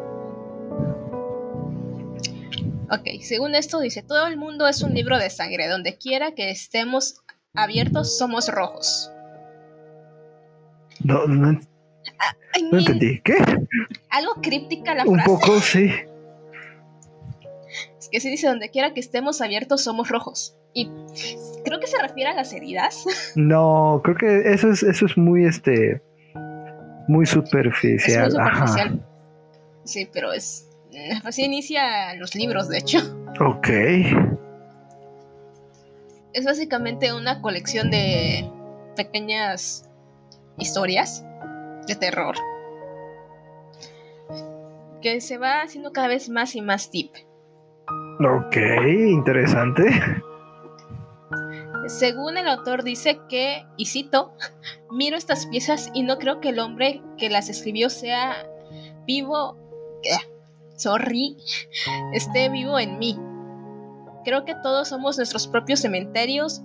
[2.89, 6.49] Ok, según esto dice, todo el mundo es un libro de sangre, donde quiera que
[6.49, 7.21] estemos
[7.53, 9.11] abiertos somos rojos.
[11.03, 13.21] No, no, I no mean, entendí.
[13.21, 13.35] ¿Qué?
[14.09, 15.29] Algo críptica la Un frase.
[15.29, 15.91] poco, sí.
[17.99, 20.55] Es que sí dice, donde quiera que estemos abiertos somos rojos.
[20.73, 20.89] Y
[21.65, 23.03] creo que se refiere a las heridas.
[23.35, 26.01] No, creo que eso es, eso es muy este
[27.07, 28.31] muy Es superficial.
[28.31, 28.67] muy Ajá.
[28.67, 29.05] superficial.
[29.83, 30.66] Sí, pero es...
[31.23, 32.99] Así inicia los libros, de hecho.
[33.39, 33.69] Ok.
[36.33, 38.49] Es básicamente una colección de
[38.95, 39.89] pequeñas
[40.57, 41.23] historias
[41.87, 42.35] de terror
[45.01, 47.11] que se va haciendo cada vez más y más deep.
[48.19, 48.57] Ok,
[48.87, 49.83] interesante.
[51.87, 54.33] Según el autor dice que, y cito,
[54.91, 58.47] miro estas piezas y no creo que el hombre que las escribió sea
[59.05, 59.55] vivo,
[60.77, 61.37] sorry,
[62.13, 63.19] esté vivo en mí.
[64.23, 66.61] Creo que todos somos nuestros propios cementerios.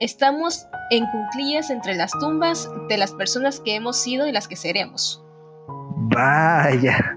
[0.00, 4.56] Estamos en cuclillas entre las tumbas de las personas que hemos sido y las que
[4.56, 5.24] seremos.
[5.96, 7.16] Vaya.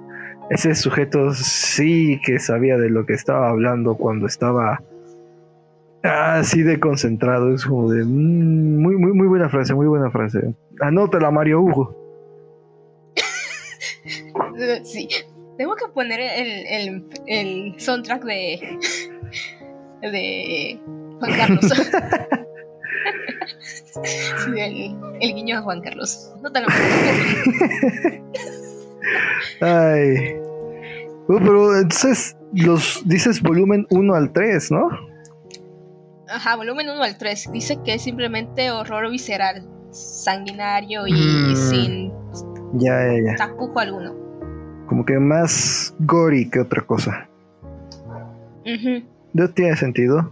[0.50, 4.82] Ese sujeto sí que sabía de lo que estaba hablando cuando estaba
[6.04, 7.54] así de concentrado.
[7.54, 10.54] Es como de mm, muy, muy, muy buena frase, muy buena frase.
[10.80, 12.06] Anótala, Mario Hugo.
[14.84, 15.10] Sí,
[15.58, 18.60] tengo que poner el, el- el soundtrack de,
[20.02, 20.80] de
[21.20, 21.66] Juan Carlos.
[24.04, 26.32] Sí, el, el guiño a Juan Carlos.
[26.42, 26.68] No te lo
[29.62, 30.36] Ay.
[31.28, 34.90] Uh, pero entonces los dices volumen 1 al 3, ¿no?
[36.28, 37.52] Ajá, volumen 1 al 3.
[37.54, 41.56] Dice que es simplemente horror visceral, sanguinario y Mm.
[41.56, 42.12] sin
[42.74, 43.36] Ya, ya, ya.
[43.38, 44.14] tapujo alguno.
[44.88, 47.28] Como que más gory que otra cosa.
[48.66, 49.04] Ujú.
[49.34, 50.32] No tiene sentido.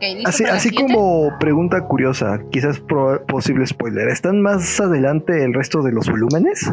[0.00, 0.28] Listo.
[0.28, 2.80] Así, así como pregunta curiosa, quizás
[3.26, 6.70] posible spoiler, ¿están más adelante el resto de los volúmenes?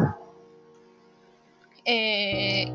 [1.84, 2.72] Eh,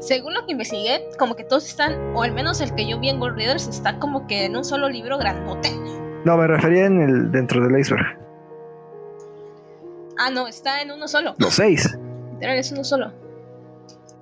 [0.00, 3.08] según lo que investigué, como que todos están, o al menos el que yo vi
[3.08, 5.70] en Gold Readers, está como que en un solo libro grandote.
[6.24, 8.25] No, me refería en el dentro del iceberg.
[10.18, 11.34] Ah, no, está en uno solo.
[11.38, 11.96] Los seis.
[12.34, 13.12] Literal, es uno solo.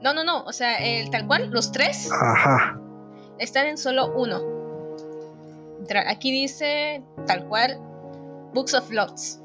[0.02, 0.44] No, no, no.
[0.44, 2.78] O sea, el, tal cual, los tres Ajá.
[3.38, 4.40] están en solo uno.
[5.80, 7.78] Literal, Aquí dice tal cual
[8.54, 9.40] Books of Bloods.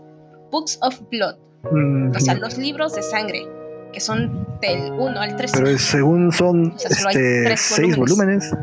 [0.51, 1.35] Books of Blood.
[1.71, 3.47] Mm, O sea, los libros de sangre.
[3.93, 5.51] Que son del 1 al 3.
[5.51, 8.51] Pero según son O sea, este, seis volúmenes.
[8.51, 8.53] volúmenes.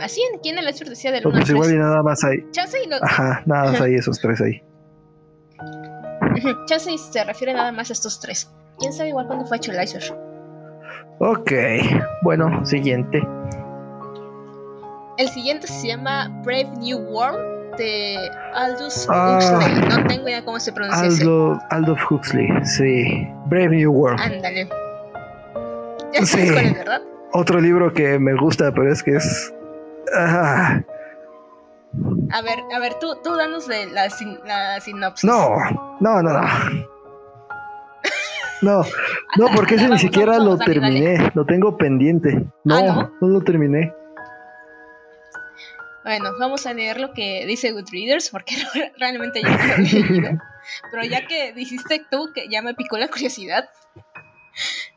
[0.00, 1.76] Así aquí en el lecture decía del No, 1 al pues igual 3.
[1.76, 2.38] y nada más hay.
[2.52, 4.62] Chance y, lo- Ajá, nada más hay esos tres ahí.
[6.66, 8.50] Chance se refiere nada más a estos tres.
[8.78, 10.16] ¿Quién sabe igual cuándo fue hecho el iceberg?
[11.18, 11.52] Ok,
[12.22, 13.22] bueno, siguiente.
[15.18, 18.16] El siguiente se llama Brave New World de
[18.54, 19.38] Aldous Ah.
[19.38, 19.88] Huxley.
[19.88, 21.22] No tengo idea cómo se pronuncia ese.
[21.22, 23.28] Aldo, Aldous Huxley, sí.
[23.46, 24.20] Brave New World.
[24.20, 24.68] Ándale.
[26.12, 26.52] Ya sabes Sí.
[26.52, 27.02] cuál es, ¿verdad?
[27.34, 29.54] Otro libro que me gusta, pero es que es.
[30.16, 30.80] ah,
[32.30, 35.24] A ver, a ver, tú, tú danos de la, sin- la sinopsis.
[35.28, 35.50] no,
[36.00, 36.40] no, no, no.
[38.62, 38.84] No,
[39.38, 41.30] no, porque ese ni siquiera lo terminé.
[41.34, 42.46] Lo tengo pendiente.
[42.64, 43.12] No, Ah, ¿no?
[43.20, 43.92] no lo terminé.
[46.04, 48.56] Bueno, vamos a leer lo que dice Goodreaders porque
[48.98, 50.30] realmente yo no lo he leído.
[50.92, 53.68] Pero ya que dijiste tú que ya me picó la curiosidad.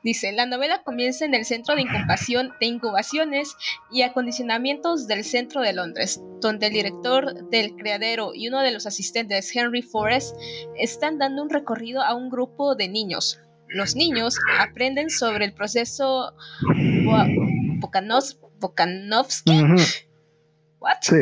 [0.03, 3.55] Dice, la novela comienza en el centro de incubación de incubaciones
[3.91, 8.85] y acondicionamientos del centro de Londres, donde el director del criadero y uno de los
[8.85, 10.35] asistentes, Henry Forrest,
[10.77, 13.39] están dando un recorrido a un grupo de niños.
[13.67, 16.35] Los niños aprenden sobre el proceso
[18.59, 19.81] Bokanovsky Ujú,
[20.79, 20.97] What?
[21.01, 21.15] Sí,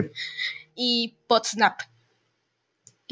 [0.75, 1.79] y Potsnap,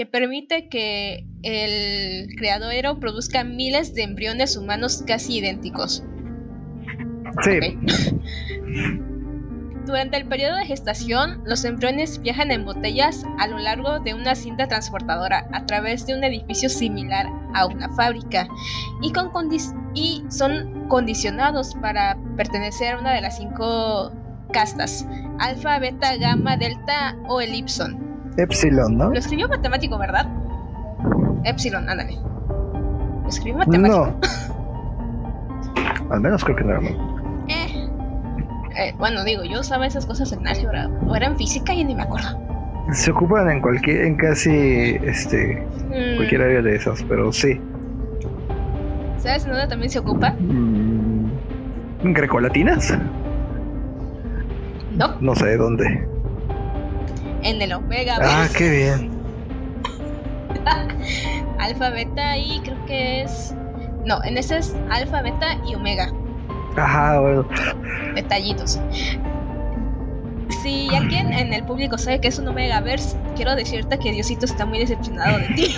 [0.02, 6.04] que permite que el criadero produzca miles de embriones humanos casi idénticos.
[7.44, 7.78] sí.
[9.86, 14.34] Durante el periodo de gestación, los embriones viajan en botellas a lo largo de una
[14.34, 18.48] cinta transportadora a través de un edificio similar a una fábrica
[19.04, 24.12] y, con condi- y son condicionados para pertenecer a una de las cinco
[24.52, 25.06] castas,
[25.38, 28.11] alfa, beta, gamma, delta o elipson.
[28.38, 29.10] Epsilon, ¿no?
[29.10, 30.26] Lo escribió matemático, ¿verdad?
[31.44, 32.17] Epsilon, ándale.
[33.24, 34.13] Lo escribió matemático.
[34.20, 36.13] No.
[36.13, 36.82] Al menos creo que no era.
[37.48, 37.89] Eh.
[38.78, 40.89] Eh, bueno, digo, yo usaba esas cosas en álgebra.
[41.06, 42.39] O era en física y ni me acuerdo.
[42.94, 47.60] Se ocupan en cualquier, en casi este Mm, cualquier área de esas, pero sí.
[49.17, 50.34] ¿Sabes en dónde también se ocupa?
[50.39, 51.32] Mm,
[52.13, 52.98] ¿Grecolatinas?
[54.96, 56.08] No, No sé dónde.
[57.43, 58.17] En el omega.
[58.21, 58.51] Ah, ¿ves?
[58.58, 59.12] qué bien.
[61.60, 63.54] Alfa, beta y creo que es.
[64.06, 66.12] No, en ese es alfa, beta y omega.
[66.75, 67.47] Ajá, bueno.
[68.15, 68.80] Detallitos.
[70.63, 74.65] Si alguien en el público sabe que es un Omegaverse, quiero decirte que Diosito está
[74.65, 75.75] muy decepcionado de ti.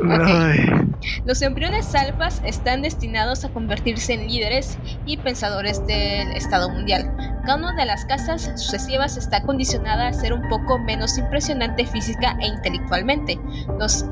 [1.24, 7.14] Los embriones alfas están destinados a convertirse en líderes y pensadores del Estado mundial.
[7.44, 12.36] Cada una de las casas sucesivas está condicionada a ser un poco menos impresionante física
[12.40, 13.40] e intelectualmente.
[13.78, 14.04] Los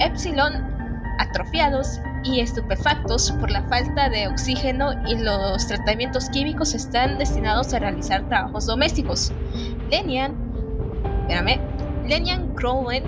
[0.00, 0.52] Epsilon,
[1.18, 7.78] atrofiados y estupefactos por la falta de oxígeno y los tratamientos químicos, están destinados a
[7.78, 9.32] realizar trabajos domésticos.
[9.90, 10.34] Lenian,
[11.22, 11.60] espérame,
[12.06, 13.02] Lenian Crowell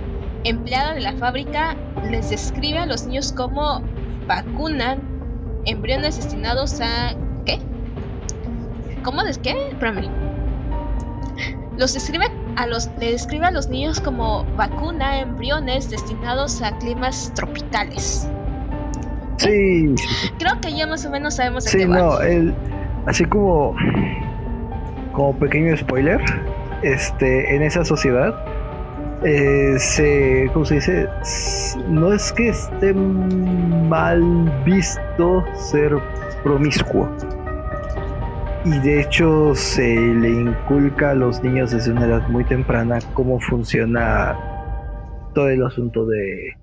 [0.45, 1.77] empleada de la fábrica
[2.11, 3.83] les describe a los niños como
[4.27, 5.01] vacunan
[5.65, 7.15] embriones destinados a.
[9.03, 9.69] ¿Cómo de qué?
[9.69, 10.09] Espérame.
[11.77, 17.33] Los describe a los le describe a los niños como vacuna embriones destinados a climas
[17.35, 18.29] tropicales.
[19.37, 19.95] sí,
[20.39, 21.99] Creo que ya más o menos sabemos de sí, qué va.
[21.99, 22.55] no, el,
[23.07, 23.77] así como,
[25.13, 26.21] como pequeño spoiler,
[26.83, 28.35] este, en esa sociedad,
[29.25, 31.09] eh, se, ¿cómo se dice?
[31.89, 34.23] No es que esté mal
[34.65, 35.97] visto ser
[36.43, 37.09] promiscuo.
[38.65, 43.41] Y de hecho se le inculca a los niños desde una edad muy temprana cómo
[43.41, 44.37] funciona
[45.35, 46.57] todo el asunto de,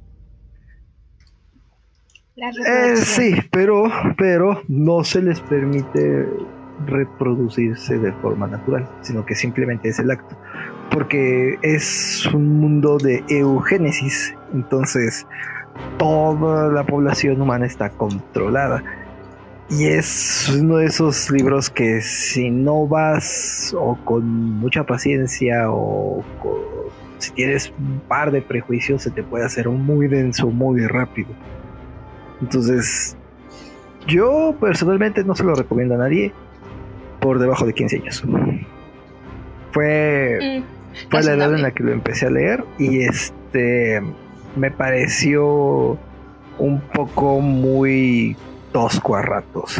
[2.36, 3.86] La Eh, sí, pero,
[4.18, 6.28] pero no se les permite
[6.86, 10.38] reproducirse de forma natural, sino que simplemente es el acto.
[10.92, 15.26] Porque es un mundo de eugénesis, entonces
[15.98, 18.84] toda la población humana está controlada.
[19.70, 24.26] Y es uno de esos libros que si no vas o con
[24.60, 26.76] mucha paciencia o con-
[27.18, 31.30] si tienes un par de prejuicios se te puede hacer muy denso muy rápido.
[32.42, 33.16] Entonces,
[34.06, 36.32] yo personalmente no se lo recomiendo a nadie
[37.20, 38.24] por debajo de 15 años.
[39.72, 44.02] Fue, Mm, fue la edad en la que lo empecé a leer y este
[44.56, 45.98] me pareció
[46.60, 48.38] un poco muy
[48.76, 49.80] tosco a ratos.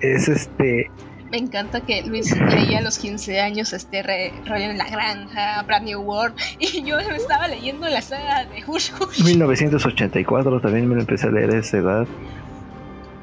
[0.00, 0.90] Es este,
[1.30, 5.62] Me encanta que Luis leía a los 15 años este re, rollo en la granja,
[5.66, 9.22] Brand New World, y yo me estaba leyendo la saga de Hush Hush.
[9.24, 12.06] 1984 también me lo empecé a leer a esa edad.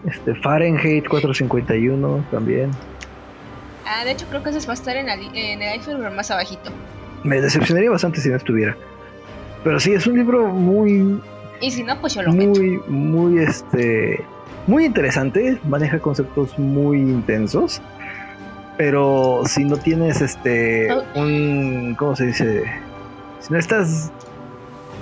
[0.05, 2.69] Este Fahrenheit 451 también.
[3.87, 6.29] Ah, de hecho creo que ese va a estar en, li- en el iceberg más
[6.29, 6.69] abajito.
[7.23, 8.77] Me decepcionaría bastante si no estuviera.
[9.63, 11.19] Pero sí, es un libro muy,
[11.59, 12.49] Y si no, pues yo lo meto.
[12.59, 14.23] muy, muy, este,
[14.67, 15.59] muy interesante.
[15.65, 17.81] Maneja conceptos muy intensos.
[18.77, 21.03] Pero si no tienes, este, Oh.
[21.15, 22.63] un, ¿cómo se dice?
[23.39, 24.11] Si no estás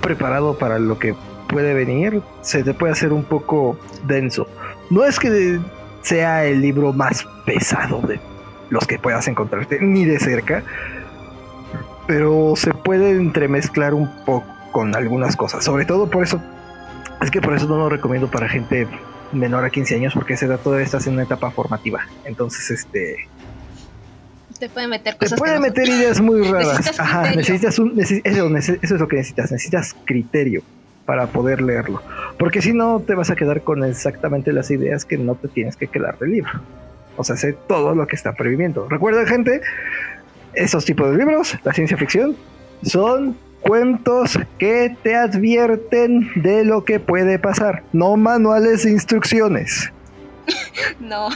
[0.00, 1.14] preparado para lo que
[1.48, 4.46] puede venir, se te puede hacer un poco denso.
[4.90, 5.58] No es que
[6.02, 8.20] sea el libro más pesado de
[8.70, 10.62] los que puedas encontrarte, ni de cerca,
[12.06, 15.64] pero se puede entremezclar un poco con algunas cosas.
[15.64, 16.40] Sobre todo por eso,
[17.22, 18.86] es que por eso no lo recomiendo para gente
[19.34, 22.06] menor a 15 años, porque esa edad todavía estás en una etapa formativa.
[22.24, 23.28] Entonces, este,
[24.58, 25.32] Te puede meter te cosas.
[25.34, 26.68] que puede no meter ideas muy raras.
[26.78, 27.36] Necesitas Ajá, criterio.
[27.40, 29.52] necesitas un, necesi- eso, eso es lo que necesitas.
[29.52, 30.62] Necesitas criterio
[31.06, 32.02] para poder leerlo.
[32.38, 35.76] Porque si no, te vas a quedar con exactamente las ideas que no te tienes
[35.76, 36.52] que quedar del libro.
[37.16, 38.88] O sea, sé todo lo que está previendo.
[38.88, 39.60] Recuerden, gente,
[40.54, 42.34] esos tipos de libros, la ciencia ficción,
[42.82, 49.90] son cuentos que te advierten de lo que puede pasar, no manuales de instrucciones.
[51.00, 51.28] No.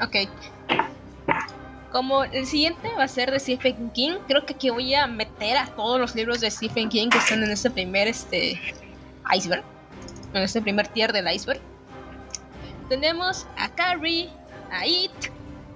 [0.00, 0.28] Ok.
[1.92, 5.56] Como el siguiente va a ser de Stephen King, creo que aquí voy a meter
[5.56, 8.60] a todos los libros de Stephen King que están en este primer este
[9.34, 9.62] iceberg.
[10.34, 11.60] En este primer tier del iceberg.
[12.88, 14.28] Tenemos a Carrie,
[14.70, 15.12] a It,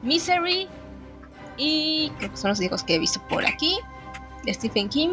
[0.02, 0.68] Misery
[1.58, 3.76] y creo que son los hijos que he visto por aquí
[4.44, 5.10] de Stephen King.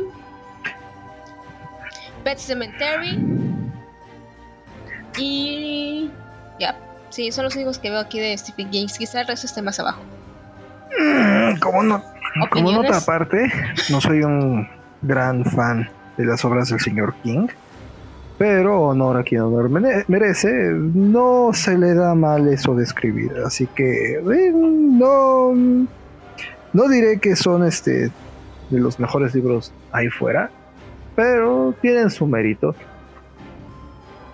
[2.24, 3.20] Pet Cemetery
[5.18, 6.10] y
[6.60, 6.78] ya,
[7.10, 8.88] sí, son los únicos que veo aquí de Stephen King.
[8.98, 10.02] Quizá el resto esté más abajo.
[11.00, 12.04] Mm, Como no,
[12.52, 13.52] como nota aparte,
[13.90, 14.68] no soy un
[15.02, 17.48] gran fan de las obras del señor King.
[18.38, 23.32] Pero honor a quien honor merece, no se le da mal eso de escribir.
[23.46, 25.54] Así que eh, no,
[26.76, 28.12] no diré que son este
[28.70, 30.52] de los mejores libros ahí fuera,
[31.16, 32.76] pero tienen su mérito.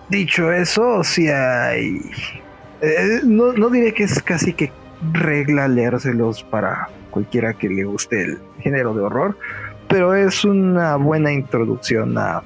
[0.08, 2.00] Dicho eso, si hay...
[2.80, 4.72] Eh, no, no diré que es casi que
[5.12, 9.38] regla leérselos para cualquiera que le guste el género de horror,
[9.88, 12.42] pero es una buena introducción a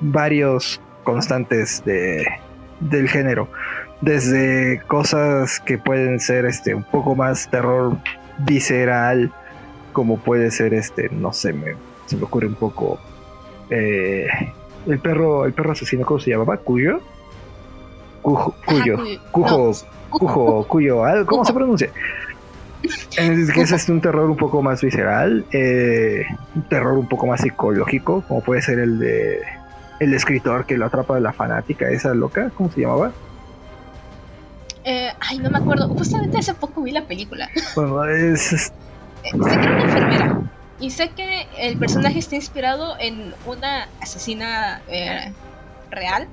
[0.00, 2.26] varios constantes de,
[2.80, 3.48] del género.
[4.02, 7.96] Desde cosas que pueden ser este un poco más terror
[8.44, 9.32] visceral,
[9.92, 11.74] como puede ser este, no sé, me,
[12.06, 12.98] se me ocurre un poco
[13.70, 14.26] eh,
[14.86, 16.56] el perro, el perro asesino, ¿cómo se llamaba?
[16.58, 17.00] ¿Cuyo?
[18.22, 18.98] Cujo, cuyo,
[19.30, 19.72] cujo,
[20.10, 21.90] cujo, cuyo, ¿cómo se pronuncia?
[22.82, 26.24] Es que es un terror un poco más visceral, eh,
[26.54, 29.40] un terror un poco más psicológico, como puede ser el de
[30.00, 33.12] el escritor que lo atrapa de la fanática, esa loca, ¿cómo se llamaba?
[34.84, 35.88] Eh, ay, no me acuerdo.
[35.88, 37.48] Justamente hace poco vi la película.
[37.74, 38.52] Bueno, es...
[38.52, 38.62] Eh,
[39.22, 40.42] sé que era una enfermera.
[40.78, 45.32] Y sé que el personaje está inspirado en una asesina eh,
[45.90, 46.26] real.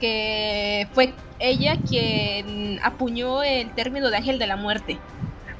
[0.00, 4.98] Que fue ella quien apuñó el término de ángel de la muerte.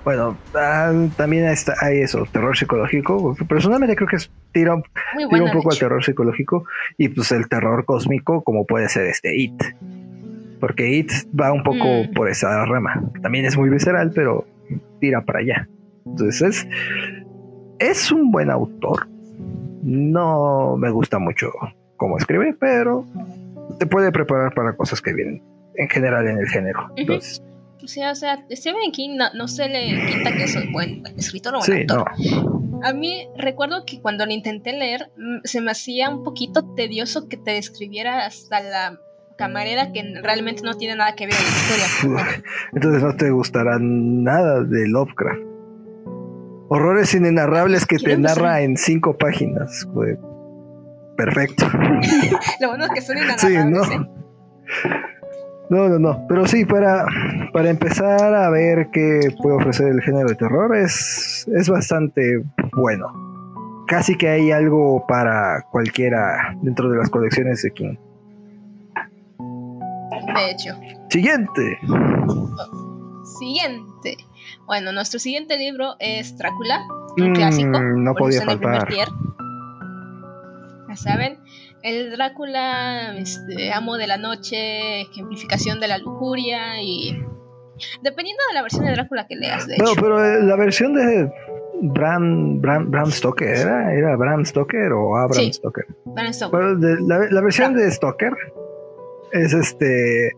[0.04, 3.36] Bueno, ah, también está, hay eso, terror psicológico.
[3.46, 4.82] Personalmente creo que es, tira, un
[5.52, 6.64] poco al terror psicológico
[6.96, 9.62] y pues el terror cósmico como puede ser este It.
[10.60, 12.14] Porque It va un poco mm.
[12.14, 13.10] por esa rama.
[13.22, 14.46] También es muy visceral, pero
[15.00, 15.68] tira para allá.
[16.06, 16.68] Entonces es,
[17.78, 19.08] es un buen autor.
[19.82, 21.50] No me gusta mucho
[21.96, 23.04] cómo escribe, pero
[23.78, 25.42] te puede preparar para cosas que vienen
[25.76, 26.90] en general en el género.
[26.96, 27.42] Entonces,
[27.82, 31.54] o sea, o sea, Stephen King no, se le quita que es un buen escritor
[31.54, 32.10] o buen autor.
[32.82, 37.28] A mí recuerdo que cuando lo intenté leer, mm, se me hacía un poquito tedioso
[37.28, 39.00] que te describiera hasta la
[39.38, 42.42] camarera que realmente no tiene nada que ver con la historia.
[42.74, 45.40] Entonces no te gustará nada de Lovecraft.
[46.70, 49.88] Horrores inenarrables que te narra en cinco páginas.
[51.16, 51.66] Perfecto.
[52.60, 53.40] Lo bueno es que son inenarrables.
[53.40, 53.84] Sí, ¿no?
[53.84, 54.10] ¿eh?
[55.70, 56.26] No, no, no.
[56.28, 57.06] Pero sí, para,
[57.52, 62.42] para empezar a ver qué puede ofrecer el género de terror, es, es bastante
[62.74, 63.06] bueno.
[63.86, 67.96] Casi que hay algo para cualquiera dentro de las colecciones de King.
[70.34, 70.74] De hecho.
[71.10, 71.78] Siguiente.
[73.38, 74.16] Siguiente.
[74.66, 77.80] Bueno, nuestro siguiente libro es Drácula, un mm, clásico.
[77.80, 78.88] No podía faltar.
[80.88, 81.38] Ya saben,
[81.82, 87.22] el Drácula, este, amo de la noche, ejemplificación de la lujuria y...
[88.02, 91.30] Dependiendo de la versión de Drácula que leas, de No, pero eh, la versión de
[91.80, 93.94] Bram, Bram, Bram Stoker, ¿era?
[93.94, 95.86] ¿Era Bram Stoker o Abraham Stoker?
[96.06, 96.76] Bram Stoker.
[96.80, 98.32] la, versión de Stoker
[99.32, 100.32] es este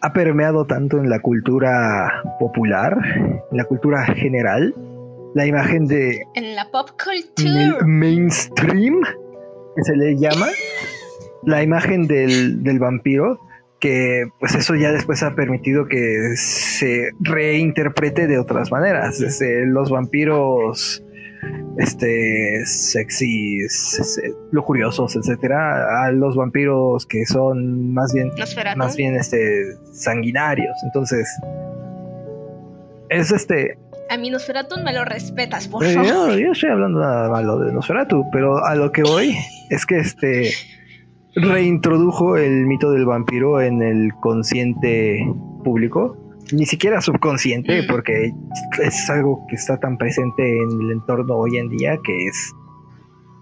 [0.00, 2.96] ha permeado tanto en la cultura popular,
[3.50, 4.74] en la cultura general,
[5.34, 6.22] la imagen de...
[6.34, 7.84] En la pop culture.
[7.84, 9.00] mainstream
[9.82, 10.46] se le llama,
[11.44, 13.40] la imagen del, del vampiro,
[13.80, 19.18] que pues eso ya después ha permitido que se reinterprete de otras maneras.
[19.18, 21.04] Desde los vampiros
[21.78, 24.20] este sexys,
[24.50, 28.30] lujuriosos, etcétera, a los vampiros que son más bien
[28.76, 30.76] más bien este sanguinarios.
[30.84, 31.28] Entonces
[33.08, 33.78] es este
[34.10, 36.08] a mi Nosferatu me lo respetas, por favor.
[36.08, 39.36] Yo, yo estoy hablando nada malo de Nosferatu, pero a lo que voy
[39.68, 40.50] es que este
[41.34, 45.30] reintrodujo el mito del vampiro en el consciente
[45.62, 46.16] público,
[46.52, 48.32] ni siquiera subconsciente, porque
[48.82, 52.54] es algo que está tan presente en el entorno hoy en día que es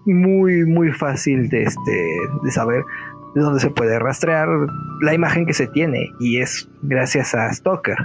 [0.05, 2.83] muy, muy fácil de, este, de saber
[3.35, 4.47] de dónde se puede rastrear
[5.01, 7.97] la imagen que se tiene, y es gracias a Stoker.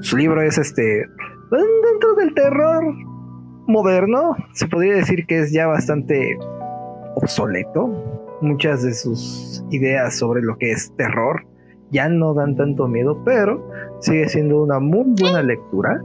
[0.00, 1.06] Su libro es este
[1.50, 2.84] dentro del terror
[3.66, 6.36] moderno, se podría decir que es ya bastante
[7.16, 8.12] obsoleto.
[8.42, 11.46] Muchas de sus ideas sobre lo que es terror
[11.96, 13.66] ya no dan tanto miedo, pero
[14.00, 16.02] sigue siendo una muy buena lectura.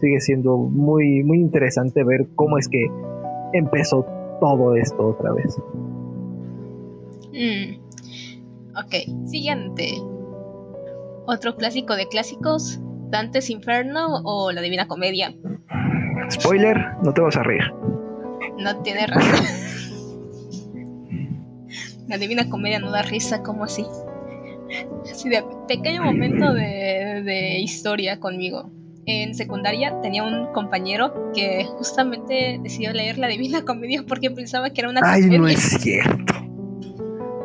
[0.00, 2.86] Sigue siendo muy, muy interesante ver cómo es que
[3.52, 4.06] empezó
[4.40, 5.58] todo esto otra vez.
[7.32, 7.80] Mm.
[8.78, 9.94] Ok, siguiente.
[11.26, 12.78] Otro clásico de clásicos,
[13.10, 15.34] Dantes Inferno o La Divina Comedia.
[16.30, 17.64] Spoiler, no te vas a reír.
[18.58, 19.44] No tiene razón.
[22.06, 23.84] La Divina Comedia no da risa, ¿cómo así?
[25.10, 28.70] Así de pequeño momento de, historia conmigo.
[29.06, 34.80] En secundaria tenía un compañero que justamente decidió leer La Divina Comedia porque pensaba que
[34.80, 36.34] era una Ay, no es cierto.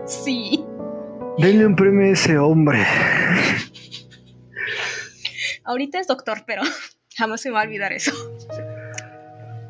[0.06, 0.64] sí.
[1.38, 2.84] Denle un premio a ese hombre.
[5.64, 6.64] Ahorita es doctor, pero
[7.16, 8.12] jamás se me va a olvidar eso.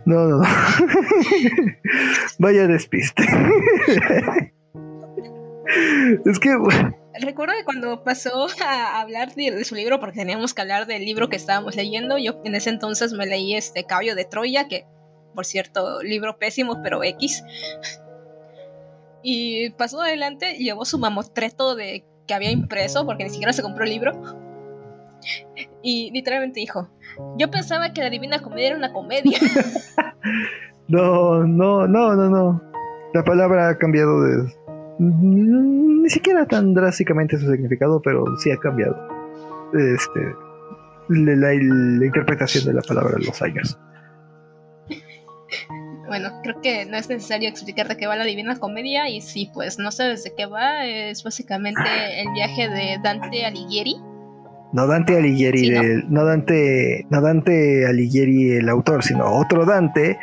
[0.06, 0.44] No, no, no.
[2.40, 3.24] Vaya despiste.
[6.26, 6.58] es que.
[7.20, 11.30] Recuerdo que cuando pasó a hablar de, su libro, porque teníamos que hablar del libro
[11.30, 14.86] que estábamos leyendo, yo en ese entonces me leí este Caballo de Troya, que
[15.34, 17.44] por cierto, libro pésimo, pero X.
[19.24, 23.84] Y pasó adelante llevó su mamotreto de que había impreso, porque ni siquiera se compró
[23.84, 24.14] el libro.
[25.84, 26.90] Y literalmente dijo,
[27.38, 29.38] yo pensaba que la Divina Comedia era una comedia.
[30.88, 32.62] no, no, no, no, no.
[33.14, 34.52] La palabra ha cambiado de...
[35.04, 38.96] Ni siquiera tan drásticamente su significado, pero sí ha cambiado.
[39.74, 40.20] Este,
[41.10, 43.80] la, interpretación de la palabra en los años.
[46.08, 49.50] Bueno, creo que no es necesario explicar de qué va la Divina Comedia y si
[49.54, 51.82] pues no sabes de qué va, es básicamente
[52.20, 53.96] el viaje de Dante Alighieri
[54.74, 56.26] no Dante Alighieri, ¿no?
[56.26, 60.18] Dante, no Dante Alighieri el autor, sino otro Dante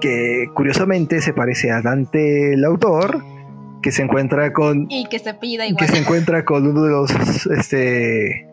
[0.00, 3.22] que curiosamente se parece a Dante el autor,
[3.82, 5.84] que se encuentra con y que se pida igual.
[5.86, 8.46] que se encuentra con uno de los este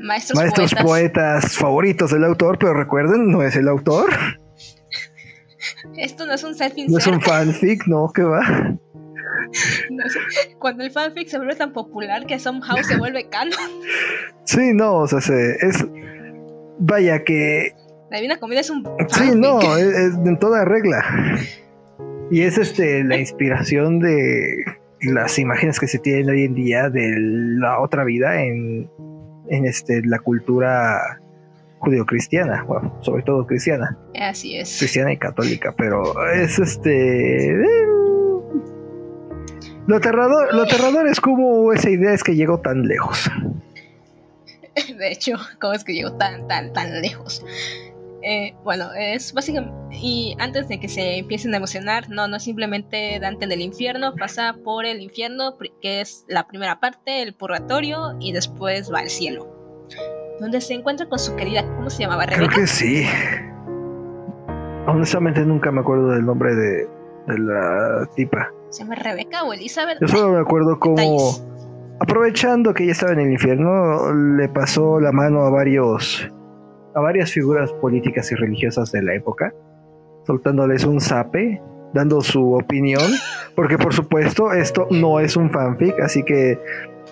[0.00, 1.54] maestros, poetas.
[1.56, 4.10] favoritos del autor, pero recuerden, no es el autor.
[5.96, 8.40] Esto no es un self No es un fanfic, no, que va.
[10.58, 13.58] cuando el fanfic se vuelve tan popular que somehow se vuelve canon.
[14.44, 15.86] Sí, no, o sea, es.
[16.78, 17.74] Vaya que.
[18.10, 18.84] La Divina Comedia es un.
[19.08, 21.04] Sí, no, es, en toda regla.
[22.30, 24.64] Y es este la inspiración de
[25.02, 28.88] las imágenes que se tienen hoy en día de la otra vida en,
[29.48, 31.20] en este, la cultura
[31.80, 33.96] judeocristiana, bueno, sobre todo cristiana.
[34.20, 34.78] Así es.
[34.78, 36.02] Cristiana y católica, pero
[36.32, 37.50] es este.
[37.50, 37.66] Eh,
[39.86, 43.28] lo aterrador, lo aterrador es como esa idea es que llegó tan lejos.
[44.98, 47.44] De hecho, ¿cómo es que llegó tan, tan, tan lejos?
[48.22, 49.74] Eh, bueno, es básicamente.
[49.96, 54.14] Y antes de que se empiecen a emocionar, no, no simplemente Dante en el infierno,
[54.14, 59.10] pasa por el infierno, que es la primera parte, el purgatorio, y después va al
[59.10, 59.46] cielo.
[60.40, 62.26] Donde se encuentra con su querida, ¿cómo se llamaba?
[62.26, 63.04] Creo que sí.
[64.86, 66.88] Honestamente nunca me acuerdo del nombre de,
[67.26, 68.50] de la tipa.
[68.70, 69.98] ¿Se llama Rebeca o Elizabeth?
[70.00, 71.32] Yo solo me acuerdo cómo,
[72.00, 76.26] aprovechando que ella estaba en el infierno, le pasó la mano a varios,
[76.94, 79.52] a varias figuras políticas y religiosas de la época,
[80.26, 81.60] soltándoles un zape,
[81.92, 83.10] dando su opinión,
[83.54, 86.58] porque por supuesto esto no es un fanfic, así que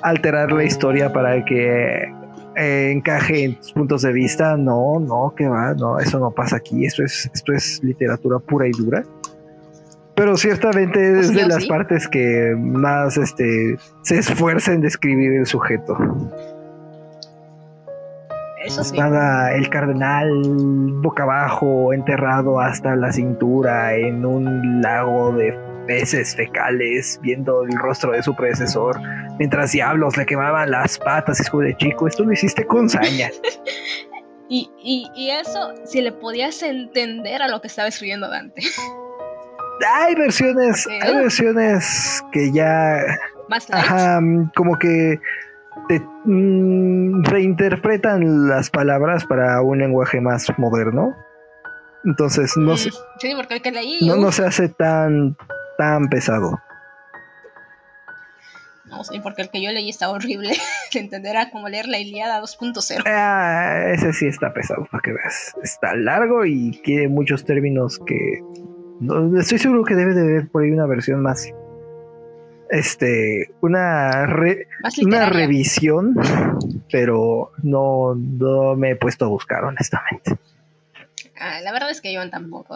[0.03, 2.13] alterar la historia para que
[2.57, 6.57] eh, encaje en tus puntos de vista, no, no, que va, no, eso no pasa
[6.57, 9.03] aquí, esto es, esto es literatura pura y dura.
[10.15, 15.97] Pero ciertamente es de las partes que más este, se esfuerza en describir el sujeto.
[18.65, 18.97] Eso sí.
[18.97, 20.31] Nada, el cardenal
[21.03, 25.57] boca abajo, enterrado hasta la cintura en un lago de
[25.87, 29.01] peces fecales, viendo el rostro de su predecesor,
[29.39, 32.07] mientras diablos le quemaban las patas, hijo de chico.
[32.07, 33.31] Esto lo hiciste con saña.
[34.49, 38.63] y, y, y eso, si le podías entender a lo que estaba escribiendo Dante.
[39.87, 43.01] hay versiones, hay versiones que ya,
[43.49, 44.21] más ajá,
[44.55, 45.19] como que
[45.89, 51.15] te, mm, reinterpretan las palabras para un lenguaje más moderno.
[52.05, 53.61] Entonces no, se, sí, porque
[54.03, 55.37] no, no se hace tan
[55.77, 56.61] tan pesado.
[58.87, 60.55] No sé, porque el que yo leí está horrible.
[60.91, 63.03] Se entenderá como leer la Iliada 2.0.
[63.07, 65.55] Ah, ese sí está pesado, para que veas.
[65.63, 68.41] Está largo y tiene muchos términos que
[69.39, 71.53] estoy seguro que debe de haber por ahí una versión más.
[72.71, 74.27] Este, una,
[75.03, 76.15] una revisión,
[76.91, 80.37] pero no, no me he puesto a buscar, honestamente.
[81.41, 82.75] Ah, la verdad es que yo tampoco.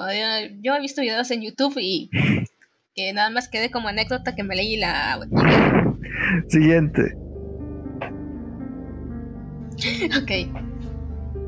[0.62, 2.10] Yo, he visto videos en YouTube y
[2.94, 5.20] que nada más quedé como anécdota que me leí la.
[6.48, 7.16] Siguiente.
[10.22, 10.30] ok.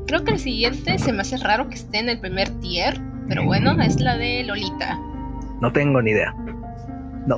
[0.07, 3.43] Creo que el siguiente se me hace raro que esté en el primer tier pero
[3.43, 4.99] bueno, es la de Lolita.
[5.61, 6.33] No tengo ni idea.
[7.27, 7.37] No,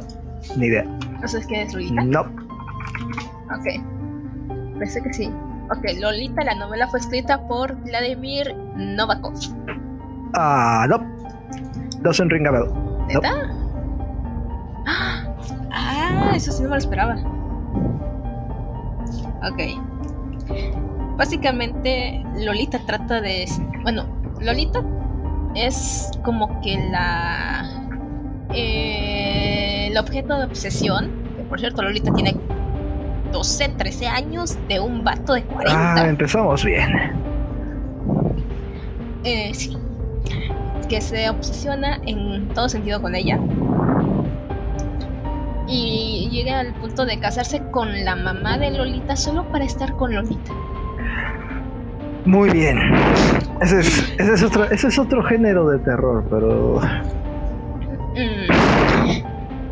[0.56, 0.84] ni idea.
[1.22, 2.04] ¿No sabes qué es Lolita?
[2.04, 2.22] No.
[2.22, 3.66] Ok.
[4.80, 5.32] Pensé que sí.
[5.70, 9.34] Ok, Lolita, la novela fue escrita por Vladimir Novakov.
[10.34, 11.00] Ah, no.
[12.02, 12.70] Doesn't ring a bell.
[13.08, 13.50] ¿Neta?
[15.72, 17.16] Ah, eso sí no me lo esperaba.
[19.44, 21.18] Ok.
[21.18, 23.46] Básicamente, Lolita trata de.
[23.84, 24.06] Bueno,
[24.40, 24.84] Lolita
[25.56, 27.66] es como que la
[28.54, 29.37] eh,
[29.88, 32.36] el objeto de obsesión por cierto, Lolita tiene
[33.32, 35.94] 12, 13 años de un vato de 40.
[35.96, 36.90] Ah, empezamos bien.
[39.24, 39.78] Eh, sí.
[40.90, 43.40] Que se obsesiona en todo sentido con ella.
[45.68, 50.14] Y llega al punto de casarse con la mamá de Lolita solo para estar con
[50.14, 50.54] Lolita.
[52.26, 52.78] Muy bien.
[53.62, 56.80] Ese es, ese es, otro, ese es otro género de terror, pero...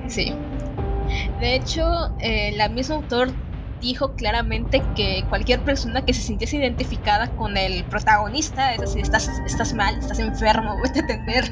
[0.08, 0.34] Sí.
[1.40, 1.86] De hecho,
[2.20, 3.30] eh, la misma autor
[3.82, 9.30] dijo claramente que cualquier persona que se sintiese identificada con el protagonista, es decir, estás,
[9.46, 11.46] estás mal, estás enfermo, vete a atender.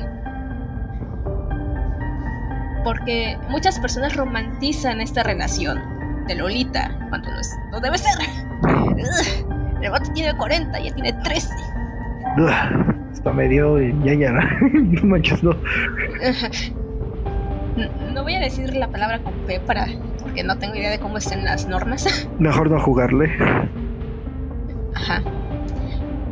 [2.83, 5.79] Porque muchas personas romantizan esta relación
[6.27, 8.13] de Lolita cuando no, es, no debe ser.
[9.81, 11.49] El vato tiene 40, ella tiene 13.
[13.13, 15.55] Está medio ya ya, no manches, no.
[18.13, 19.87] No voy a decir la palabra con P para
[20.21, 22.27] porque no tengo idea de cómo estén las normas.
[22.39, 23.31] Mejor no jugarle.
[24.95, 25.21] Ajá.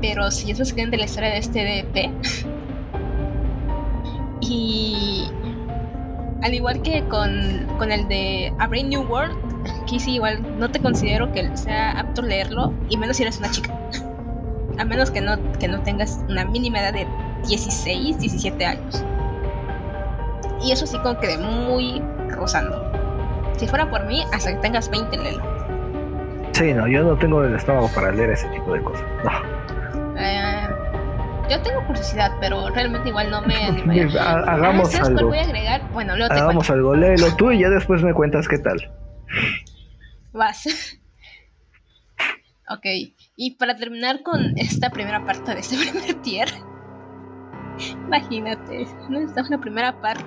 [0.01, 2.11] Pero si es básicamente la historia de este DP.
[4.41, 5.29] y
[6.41, 9.37] al igual que con, con el de A Brain New World,
[9.83, 13.51] aquí sí igual no te considero que sea apto leerlo, y menos si eres una
[13.51, 13.77] chica.
[14.79, 17.05] A menos que no, que no tengas una mínima edad de
[17.47, 19.05] 16, 17 años.
[20.64, 22.91] Y eso sí como que de muy rozando.
[23.57, 25.43] Si fuera por mí, hasta que tengas 20, léelo.
[26.53, 29.05] Sí, no, yo no tengo el estómago para leer ese tipo de cosas.
[29.24, 30.18] No.
[30.18, 30.68] Eh,
[31.49, 34.05] yo tengo curiosidad, pero realmente igual no me animaría.
[34.22, 35.30] Hagamos ah, algo.
[35.30, 35.91] voy a agregar?
[35.91, 38.91] Bueno, luego Hagamos algo, léelo tú y ya después me cuentas qué tal.
[40.34, 40.66] Vas.
[42.70, 42.86] ok,
[43.36, 46.49] y para terminar con esta primera parte de este primer tier,
[47.89, 50.23] imagínate, no esta es la primera parte.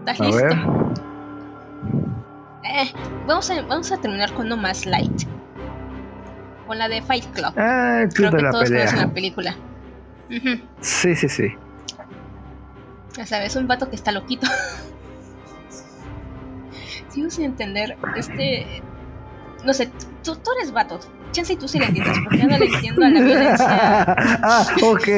[0.00, 0.42] ¿Estás A listo?
[0.42, 0.52] ver.
[2.64, 2.92] Eh,
[3.26, 5.22] vamos, a, vamos a terminar con uno más light.
[6.66, 7.52] Con la de Fight Club.
[7.56, 9.56] Ah, el Creo que la todos conocen la película.
[10.80, 11.48] Sí, sí, sí.
[13.16, 14.46] Ya sabes, un vato que está loquito.
[17.08, 17.96] Sigo sin entender.
[18.16, 18.82] Este.
[19.64, 19.90] No sé,
[20.22, 21.00] tú, tú eres vato.
[21.32, 23.66] Chance y tú sí le entiendes, porque yo no le entiendo a la violencia.
[24.42, 25.08] ah, ok.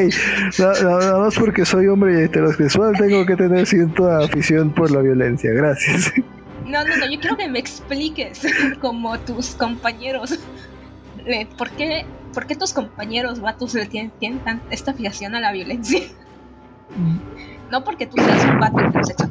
[0.59, 4.91] No, no, nada más porque soy hombre y heterosexual tengo que tener cierta afición por
[4.91, 5.51] la violencia.
[5.53, 6.13] Gracias.
[6.67, 8.43] No, no, no, yo quiero que me expliques,
[8.81, 10.39] como tus compañeros.
[11.25, 12.05] le- ¿Por qué,
[12.35, 16.01] por qué tus compañeros vatos le tienen, tienen tan- esta fijación a la violencia?
[17.71, 19.31] No porque tú seas un vato homosexual.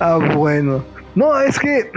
[0.00, 0.82] Ah, bueno.
[1.14, 1.90] No, es que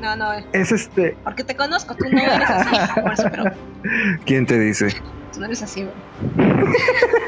[0.00, 1.16] No, no, es este.
[1.24, 3.00] porque te conozco, tú no eres así.
[3.02, 3.44] Por eso, pero
[4.24, 4.88] ¿Quién te dice?
[5.32, 5.94] Tú no eres así, güey.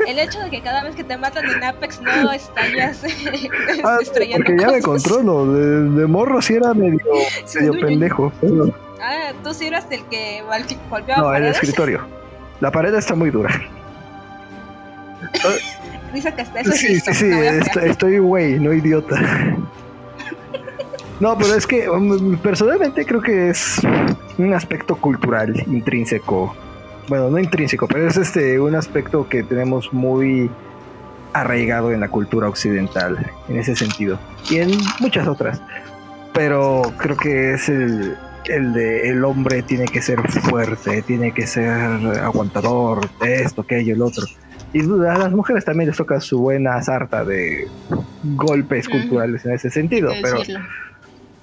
[0.08, 3.02] El hecho de que cada vez que te matan en Apex no estallas
[3.84, 5.52] Ah, estrellando porque ya me controlo.
[5.52, 6.98] De, de morro sí era medio,
[7.44, 8.32] Sí, medio pendejo.
[8.40, 10.42] pero- Ah, tú sí eras el que
[10.90, 11.56] golpeaba No, el paredes.
[11.56, 12.00] escritorio.
[12.60, 13.50] La pared está muy dura.
[16.12, 17.62] Dice que hasta eso Sí, sí, sí, creer.
[17.84, 19.16] estoy güey, no idiota.
[21.22, 23.80] No, pero es que um, personalmente creo que es
[24.38, 26.52] un aspecto cultural intrínseco.
[27.06, 30.50] Bueno, no intrínseco, pero es este un aspecto que tenemos muy
[31.32, 34.18] arraigado en la cultura occidental, en ese sentido.
[34.50, 35.62] Y en muchas otras.
[36.32, 38.16] Pero creo que es el,
[38.46, 41.70] el de el hombre tiene que ser fuerte, tiene que ser
[42.20, 44.24] aguantador, esto, aquello, el otro.
[44.72, 47.68] Y a las mujeres también les toca su buena sarta de
[48.24, 50.66] golpes culturales en ese sentido, pero, decirlo.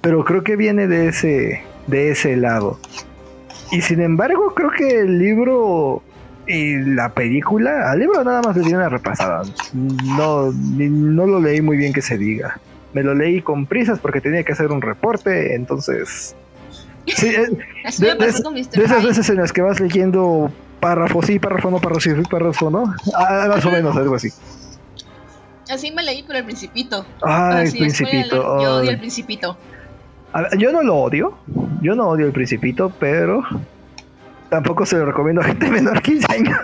[0.00, 2.78] Pero creo que viene de ese, de ese lado.
[3.70, 6.02] Y sin embargo, creo que el libro
[6.46, 9.42] y la película, al libro nada más le di una repasada.
[9.72, 12.58] No, ni- no lo leí muy bien que se diga.
[12.92, 16.34] Me lo leí con prisas porque tenía que hacer un reporte, entonces...
[17.06, 17.46] Sí, eh,
[17.84, 18.16] Así de- de-
[18.72, 22.70] de esas veces en las que vas leyendo párrafo sí, párrafo no, párrafo sí, párrafo
[22.70, 22.94] no.
[23.14, 24.30] Ah, más o menos, algo así.
[25.70, 27.06] Así me leí por el Principito.
[27.18, 28.60] Spoiler Principito.
[28.60, 29.56] Yo odio el Principito.
[30.58, 31.34] Yo no lo odio.
[31.82, 33.42] Yo no odio el Principito, pero
[34.48, 36.58] tampoco se lo recomiendo a gente menor de 15 años.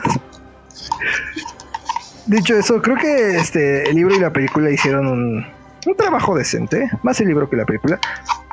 [2.27, 5.47] Dicho eso, creo que este el libro y la película hicieron un,
[5.87, 8.01] un trabajo decente, más el libro que la película,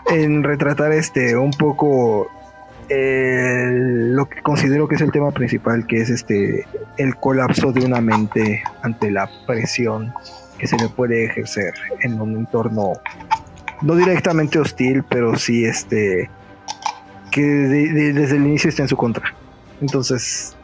[0.05, 2.29] en retratar este un poco
[2.89, 8.01] lo que considero que es el tema principal, que es este el colapso de una
[8.01, 10.13] mente ante la presión
[10.57, 12.93] que se le puede ejercer en un entorno
[13.83, 16.29] no directamente hostil, pero sí este
[17.31, 19.33] que de- de- desde el inicio está en su contra.
[19.81, 20.55] Entonces,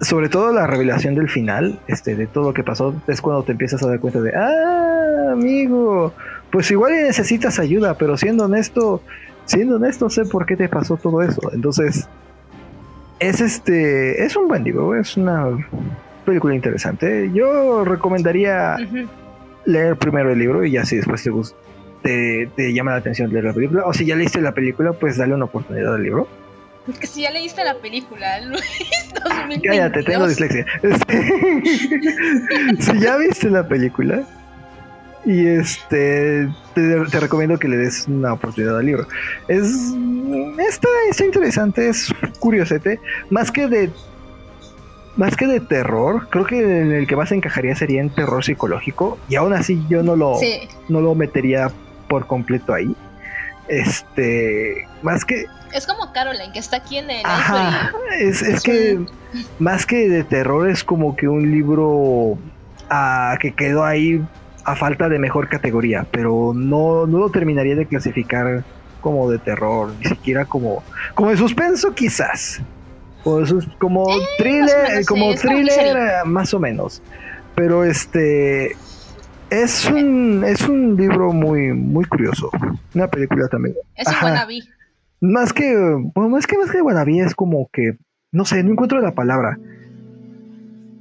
[0.00, 3.52] sobre todo la revelación del final, este, de todo lo que pasó, es cuando te
[3.52, 6.12] empiezas a dar cuenta de, ah, amigo,
[6.50, 9.02] pues igual necesitas ayuda, pero siendo honesto,
[9.46, 11.40] siendo honesto, sé por qué te pasó todo eso.
[11.52, 12.08] Entonces,
[13.20, 15.46] es este, es un buen libro, es una
[16.26, 17.30] película interesante.
[17.32, 18.76] Yo recomendaría
[19.66, 21.56] leer primero el libro y ya si después te gusta,
[22.04, 23.84] te, llama la atención leer la película.
[23.86, 26.28] O si ya leíste la película, pues dale una oportunidad al libro.
[27.00, 28.62] Que si ya leíste la película, Luis,
[29.64, 30.66] Cállate, tengo dislexia.
[32.78, 34.22] si ya viste la película,
[35.24, 39.08] y este te, recomiendo que le des una oportunidad al libro.
[39.48, 39.94] Es
[40.58, 43.00] está, está interesante, es curiosete,
[43.30, 43.90] más que de
[45.16, 49.16] más que de terror, creo que en el que más encajaría sería en terror psicológico
[49.28, 50.36] y aún así yo no lo
[50.88, 51.70] no lo metería
[52.14, 52.94] por completo ahí.
[53.66, 57.90] Este, más que es como Caroline que está aquí en el Ajá,
[58.20, 59.04] es, es que
[59.58, 62.38] más que de terror es como que un libro
[62.88, 64.24] ah, que quedó ahí
[64.64, 68.62] a falta de mejor categoría, pero no, no lo terminaría de clasificar
[69.00, 70.84] como de terror, ni siquiera como,
[71.14, 72.62] como de suspenso quizás.
[73.24, 73.42] O
[73.78, 77.02] como eh, thriller, como thriller más o menos.
[77.56, 78.76] Pero este
[79.50, 82.50] es un es un libro muy muy curioso.
[82.94, 83.74] Una película también.
[83.96, 84.58] Es un wannabe.
[85.20, 85.74] Más que
[86.14, 87.96] bueno, más que más que wannabe es como que
[88.32, 89.58] no sé, no encuentro la palabra.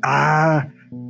[0.03, 0.67] Ah,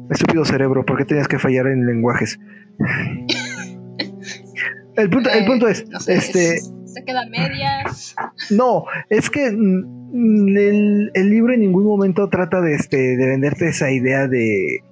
[0.10, 2.40] Estúpido cerebro, ¿por qué tenías que fallar en lenguajes?
[4.96, 6.60] el, punto, el punto es, este...
[6.60, 8.16] se queda medias.
[8.52, 14.28] No, es que el, libro en ningún momento trata de, este, de venderte esa idea
[14.28, 14.84] de,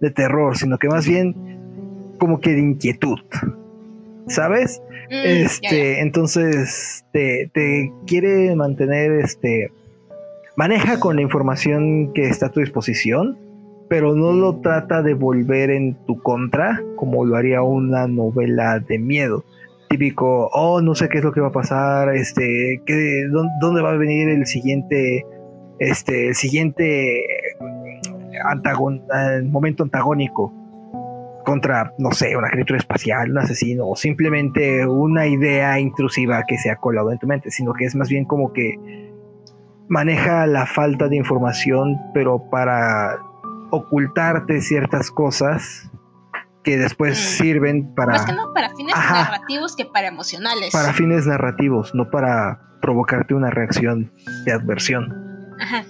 [0.00, 1.34] de terror, sino que más bien
[2.18, 3.18] como que de inquietud.
[4.26, 4.82] ¿Sabes?
[5.10, 9.72] Mm, este, entonces te, te, quiere mantener este.
[10.56, 13.38] Maneja con la información que está a tu disposición
[13.88, 18.98] pero no lo trata de volver en tu contra como lo haría una novela de
[18.98, 19.44] miedo.
[19.88, 23.26] Típico, oh, no sé qué es lo que va a pasar, este, ¿qué,
[23.60, 25.24] dónde, va a venir el siguiente,
[25.78, 27.24] este, el siguiente
[28.44, 29.02] antagon,
[29.50, 30.52] momento antagónico
[31.48, 36.70] contra, no sé, una criatura espacial, un asesino, o simplemente una idea intrusiva que se
[36.70, 38.74] ha colado en tu mente, sino que es más bien como que
[39.88, 43.18] maneja la falta de información, pero para
[43.70, 45.90] ocultarte ciertas cosas
[46.62, 47.42] que después mm.
[47.42, 48.12] sirven para...
[48.12, 50.70] Más que no para fines narrativos que para emocionales.
[50.70, 54.12] Para fines narrativos, no para provocarte una reacción
[54.44, 55.56] de adversión.
[55.58, 55.82] Ajá.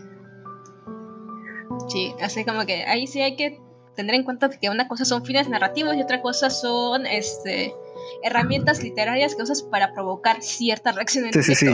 [1.89, 3.59] Sí, así como que ahí sí hay que
[3.99, 7.75] tener en cuenta que una cosa son fines narrativos y otra cosa son este
[8.23, 11.67] herramientas literarias que usas para provocar cierta reacción en sí, sí,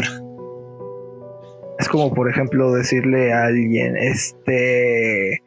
[1.79, 5.43] Es como por ejemplo decirle a alguien, este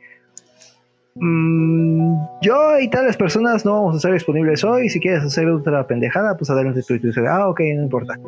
[1.19, 4.89] Mm, yo y tales personas no vamos a estar disponibles hoy.
[4.89, 8.19] Si quieres hacer otra pendejada, pues adelante tú dices, ah, ok, no importa.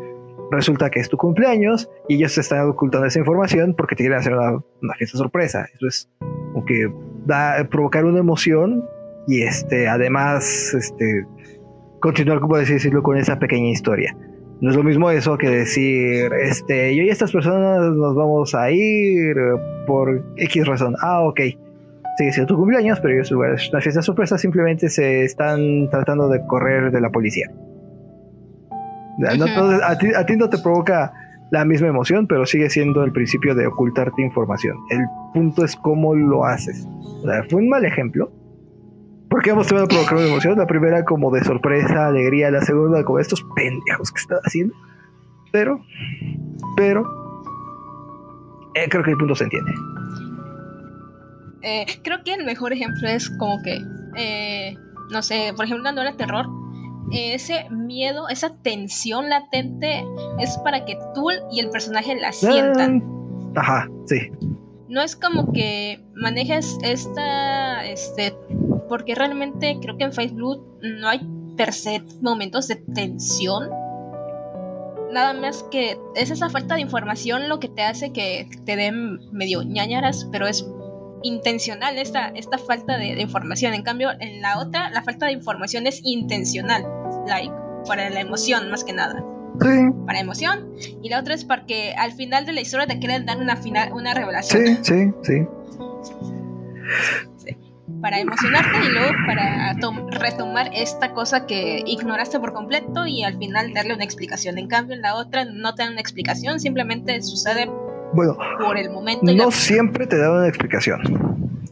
[0.51, 4.17] Resulta que es tu cumpleaños y ellos te están ocultando esa información porque te quieren
[4.17, 5.67] hacer una, fiesta sorpresa.
[5.75, 6.91] Eso es como que
[7.29, 8.83] da, provocar una emoción
[9.27, 11.25] y este, además, este,
[12.01, 14.15] continuar, como decirlo, con esa pequeña historia.
[14.59, 18.69] No es lo mismo eso que decir, este, yo y estas personas nos vamos a
[18.71, 19.37] ir
[19.87, 20.95] por X razón.
[21.01, 21.39] Ah, ok
[22.19, 26.91] sigue siendo tu cumpleaños, pero es una fiesta sorpresa, simplemente se están tratando de correr
[26.91, 27.49] de la policía.
[29.21, 31.13] a, ti, no te provoca
[31.51, 34.77] la misma emoción, pero sigue siendo el principio de ocultarte información.
[34.89, 35.01] El
[35.33, 36.87] punto es cómo lo haces.
[37.49, 38.31] fue un mal ejemplo.
[39.29, 40.57] Porque ambos te van a provocar una emoción.
[40.57, 42.49] La primera como de sorpresa, alegría.
[42.49, 44.73] La segunda como estos pendejos que están haciendo.
[45.51, 45.81] Pero,
[46.75, 47.03] pero,
[48.73, 49.71] eh, creo que el punto se entiende.
[51.61, 53.79] Eh, creo que el mejor ejemplo es como que,
[54.15, 54.75] eh,
[55.11, 56.47] no sé, por ejemplo, una terror,
[57.11, 60.03] ese miedo, esa tensión latente
[60.39, 63.03] es para que tú y el personaje la sientan.
[63.55, 64.31] Ajá, sí.
[64.87, 68.35] No es como que manejes esta, este,
[68.87, 71.19] porque realmente creo que en Facebook no hay
[71.57, 73.69] per se momentos de tensión.
[75.11, 79.19] Nada más que es esa falta de información lo que te hace que te den
[79.31, 80.67] medio ñañaras, pero es
[81.23, 83.73] intencional esta, esta falta de, información.
[83.73, 86.85] En cambio, en la otra, la falta de información es intencional,
[87.27, 87.53] like,
[87.87, 89.23] para la emoción más que nada.
[90.05, 90.73] Para emoción.
[91.01, 93.91] Y la otra es porque al final de la historia te quieren dar una, final,
[93.93, 94.83] una revelación.
[94.83, 95.47] Sí, sí, sí.
[98.01, 99.73] Para emocionarte y luego para
[100.11, 104.57] retomar esta cosa que ignoraste por completo y al final darle una explicación.
[104.57, 107.69] En cambio, en la otra no te dan una explicación, simplemente sucede
[108.13, 109.31] bueno, por el momento.
[109.33, 111.01] No siempre te da una explicación.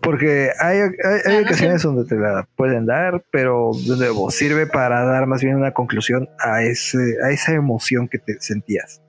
[0.02, 4.32] Porque hay, hay, hay Ah, no ocasiones donde te la pueden dar, pero de nuevo,
[4.32, 9.02] sirve para dar más bien una conclusión a, ese, a esa emoción que te sentías.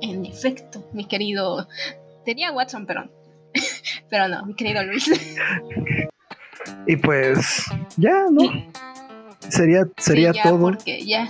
[0.00, 1.68] En efecto, mi querido.
[2.24, 3.08] Tenía Watson, pero.
[4.10, 5.10] pero no, mi querido Luis.
[6.86, 7.64] Y pues,
[7.96, 8.42] ya, ¿no?
[9.48, 10.58] Sería, sería Sí, ya, todo.
[10.58, 11.28] Porque ya.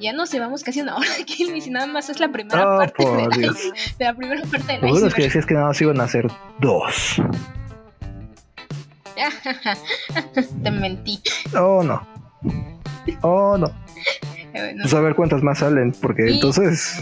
[0.00, 3.04] Ya nos llevamos casi una hora aquí, y nada más es la primera Oh, parte
[3.04, 3.56] de la, Dios.
[3.98, 6.26] de la primera parte de la es que decías que nada más iban a ser
[6.60, 7.16] dos.
[10.62, 11.20] Te mentí.
[11.58, 12.06] Oh, no.
[13.22, 13.66] Oh, no.
[13.66, 13.72] Eh,
[14.52, 16.34] bueno, Pues a ver cuántas más salen, porque Sí.
[16.34, 17.00] entonces.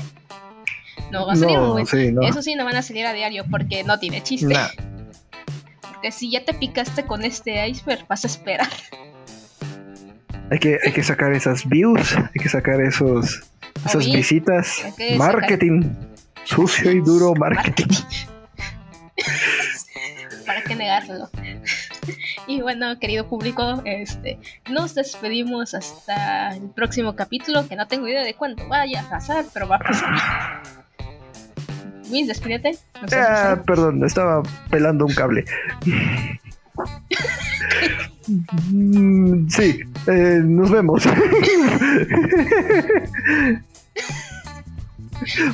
[1.10, 2.22] no va a salir un No, sí, no.
[2.22, 4.54] Eso sí, no van a salir a diario porque no tiene chiste.
[4.54, 4.68] Nah.
[5.92, 8.68] Porque si ya te picaste con este iceberg, vas a esperar.
[10.50, 13.42] Hay que, hay que sacar esas views, hay que sacar esos,
[13.84, 14.82] esas Oye, visitas.
[15.16, 15.82] Marketing.
[16.44, 17.88] Sucio y duro marketing.
[20.46, 21.28] ¿Para qué negarlo?
[22.46, 24.38] Y bueno, querido público, este,
[24.70, 29.44] nos despedimos hasta el próximo capítulo, que no tengo idea de cuándo vaya a pasar,
[29.52, 30.62] pero va a pasar.
[32.08, 32.78] Luis, despídete.
[33.12, 33.62] Ah, ¿eh?
[33.66, 35.44] perdón, estaba pelando un cable.
[38.72, 41.04] Mm, sí, eh, nos vemos.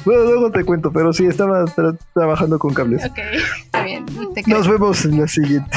[0.05, 3.05] bueno, luego te cuento, pero sí, estaba tra- trabajando con cables.
[3.05, 3.19] Ok,
[3.65, 4.05] está bien,
[4.35, 4.43] te.
[4.47, 5.71] Nos vemos en la siguiente.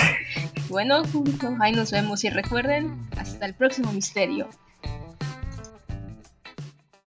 [0.69, 4.47] Bueno, público, ahí nos vemos y recuerden, hasta el próximo misterio.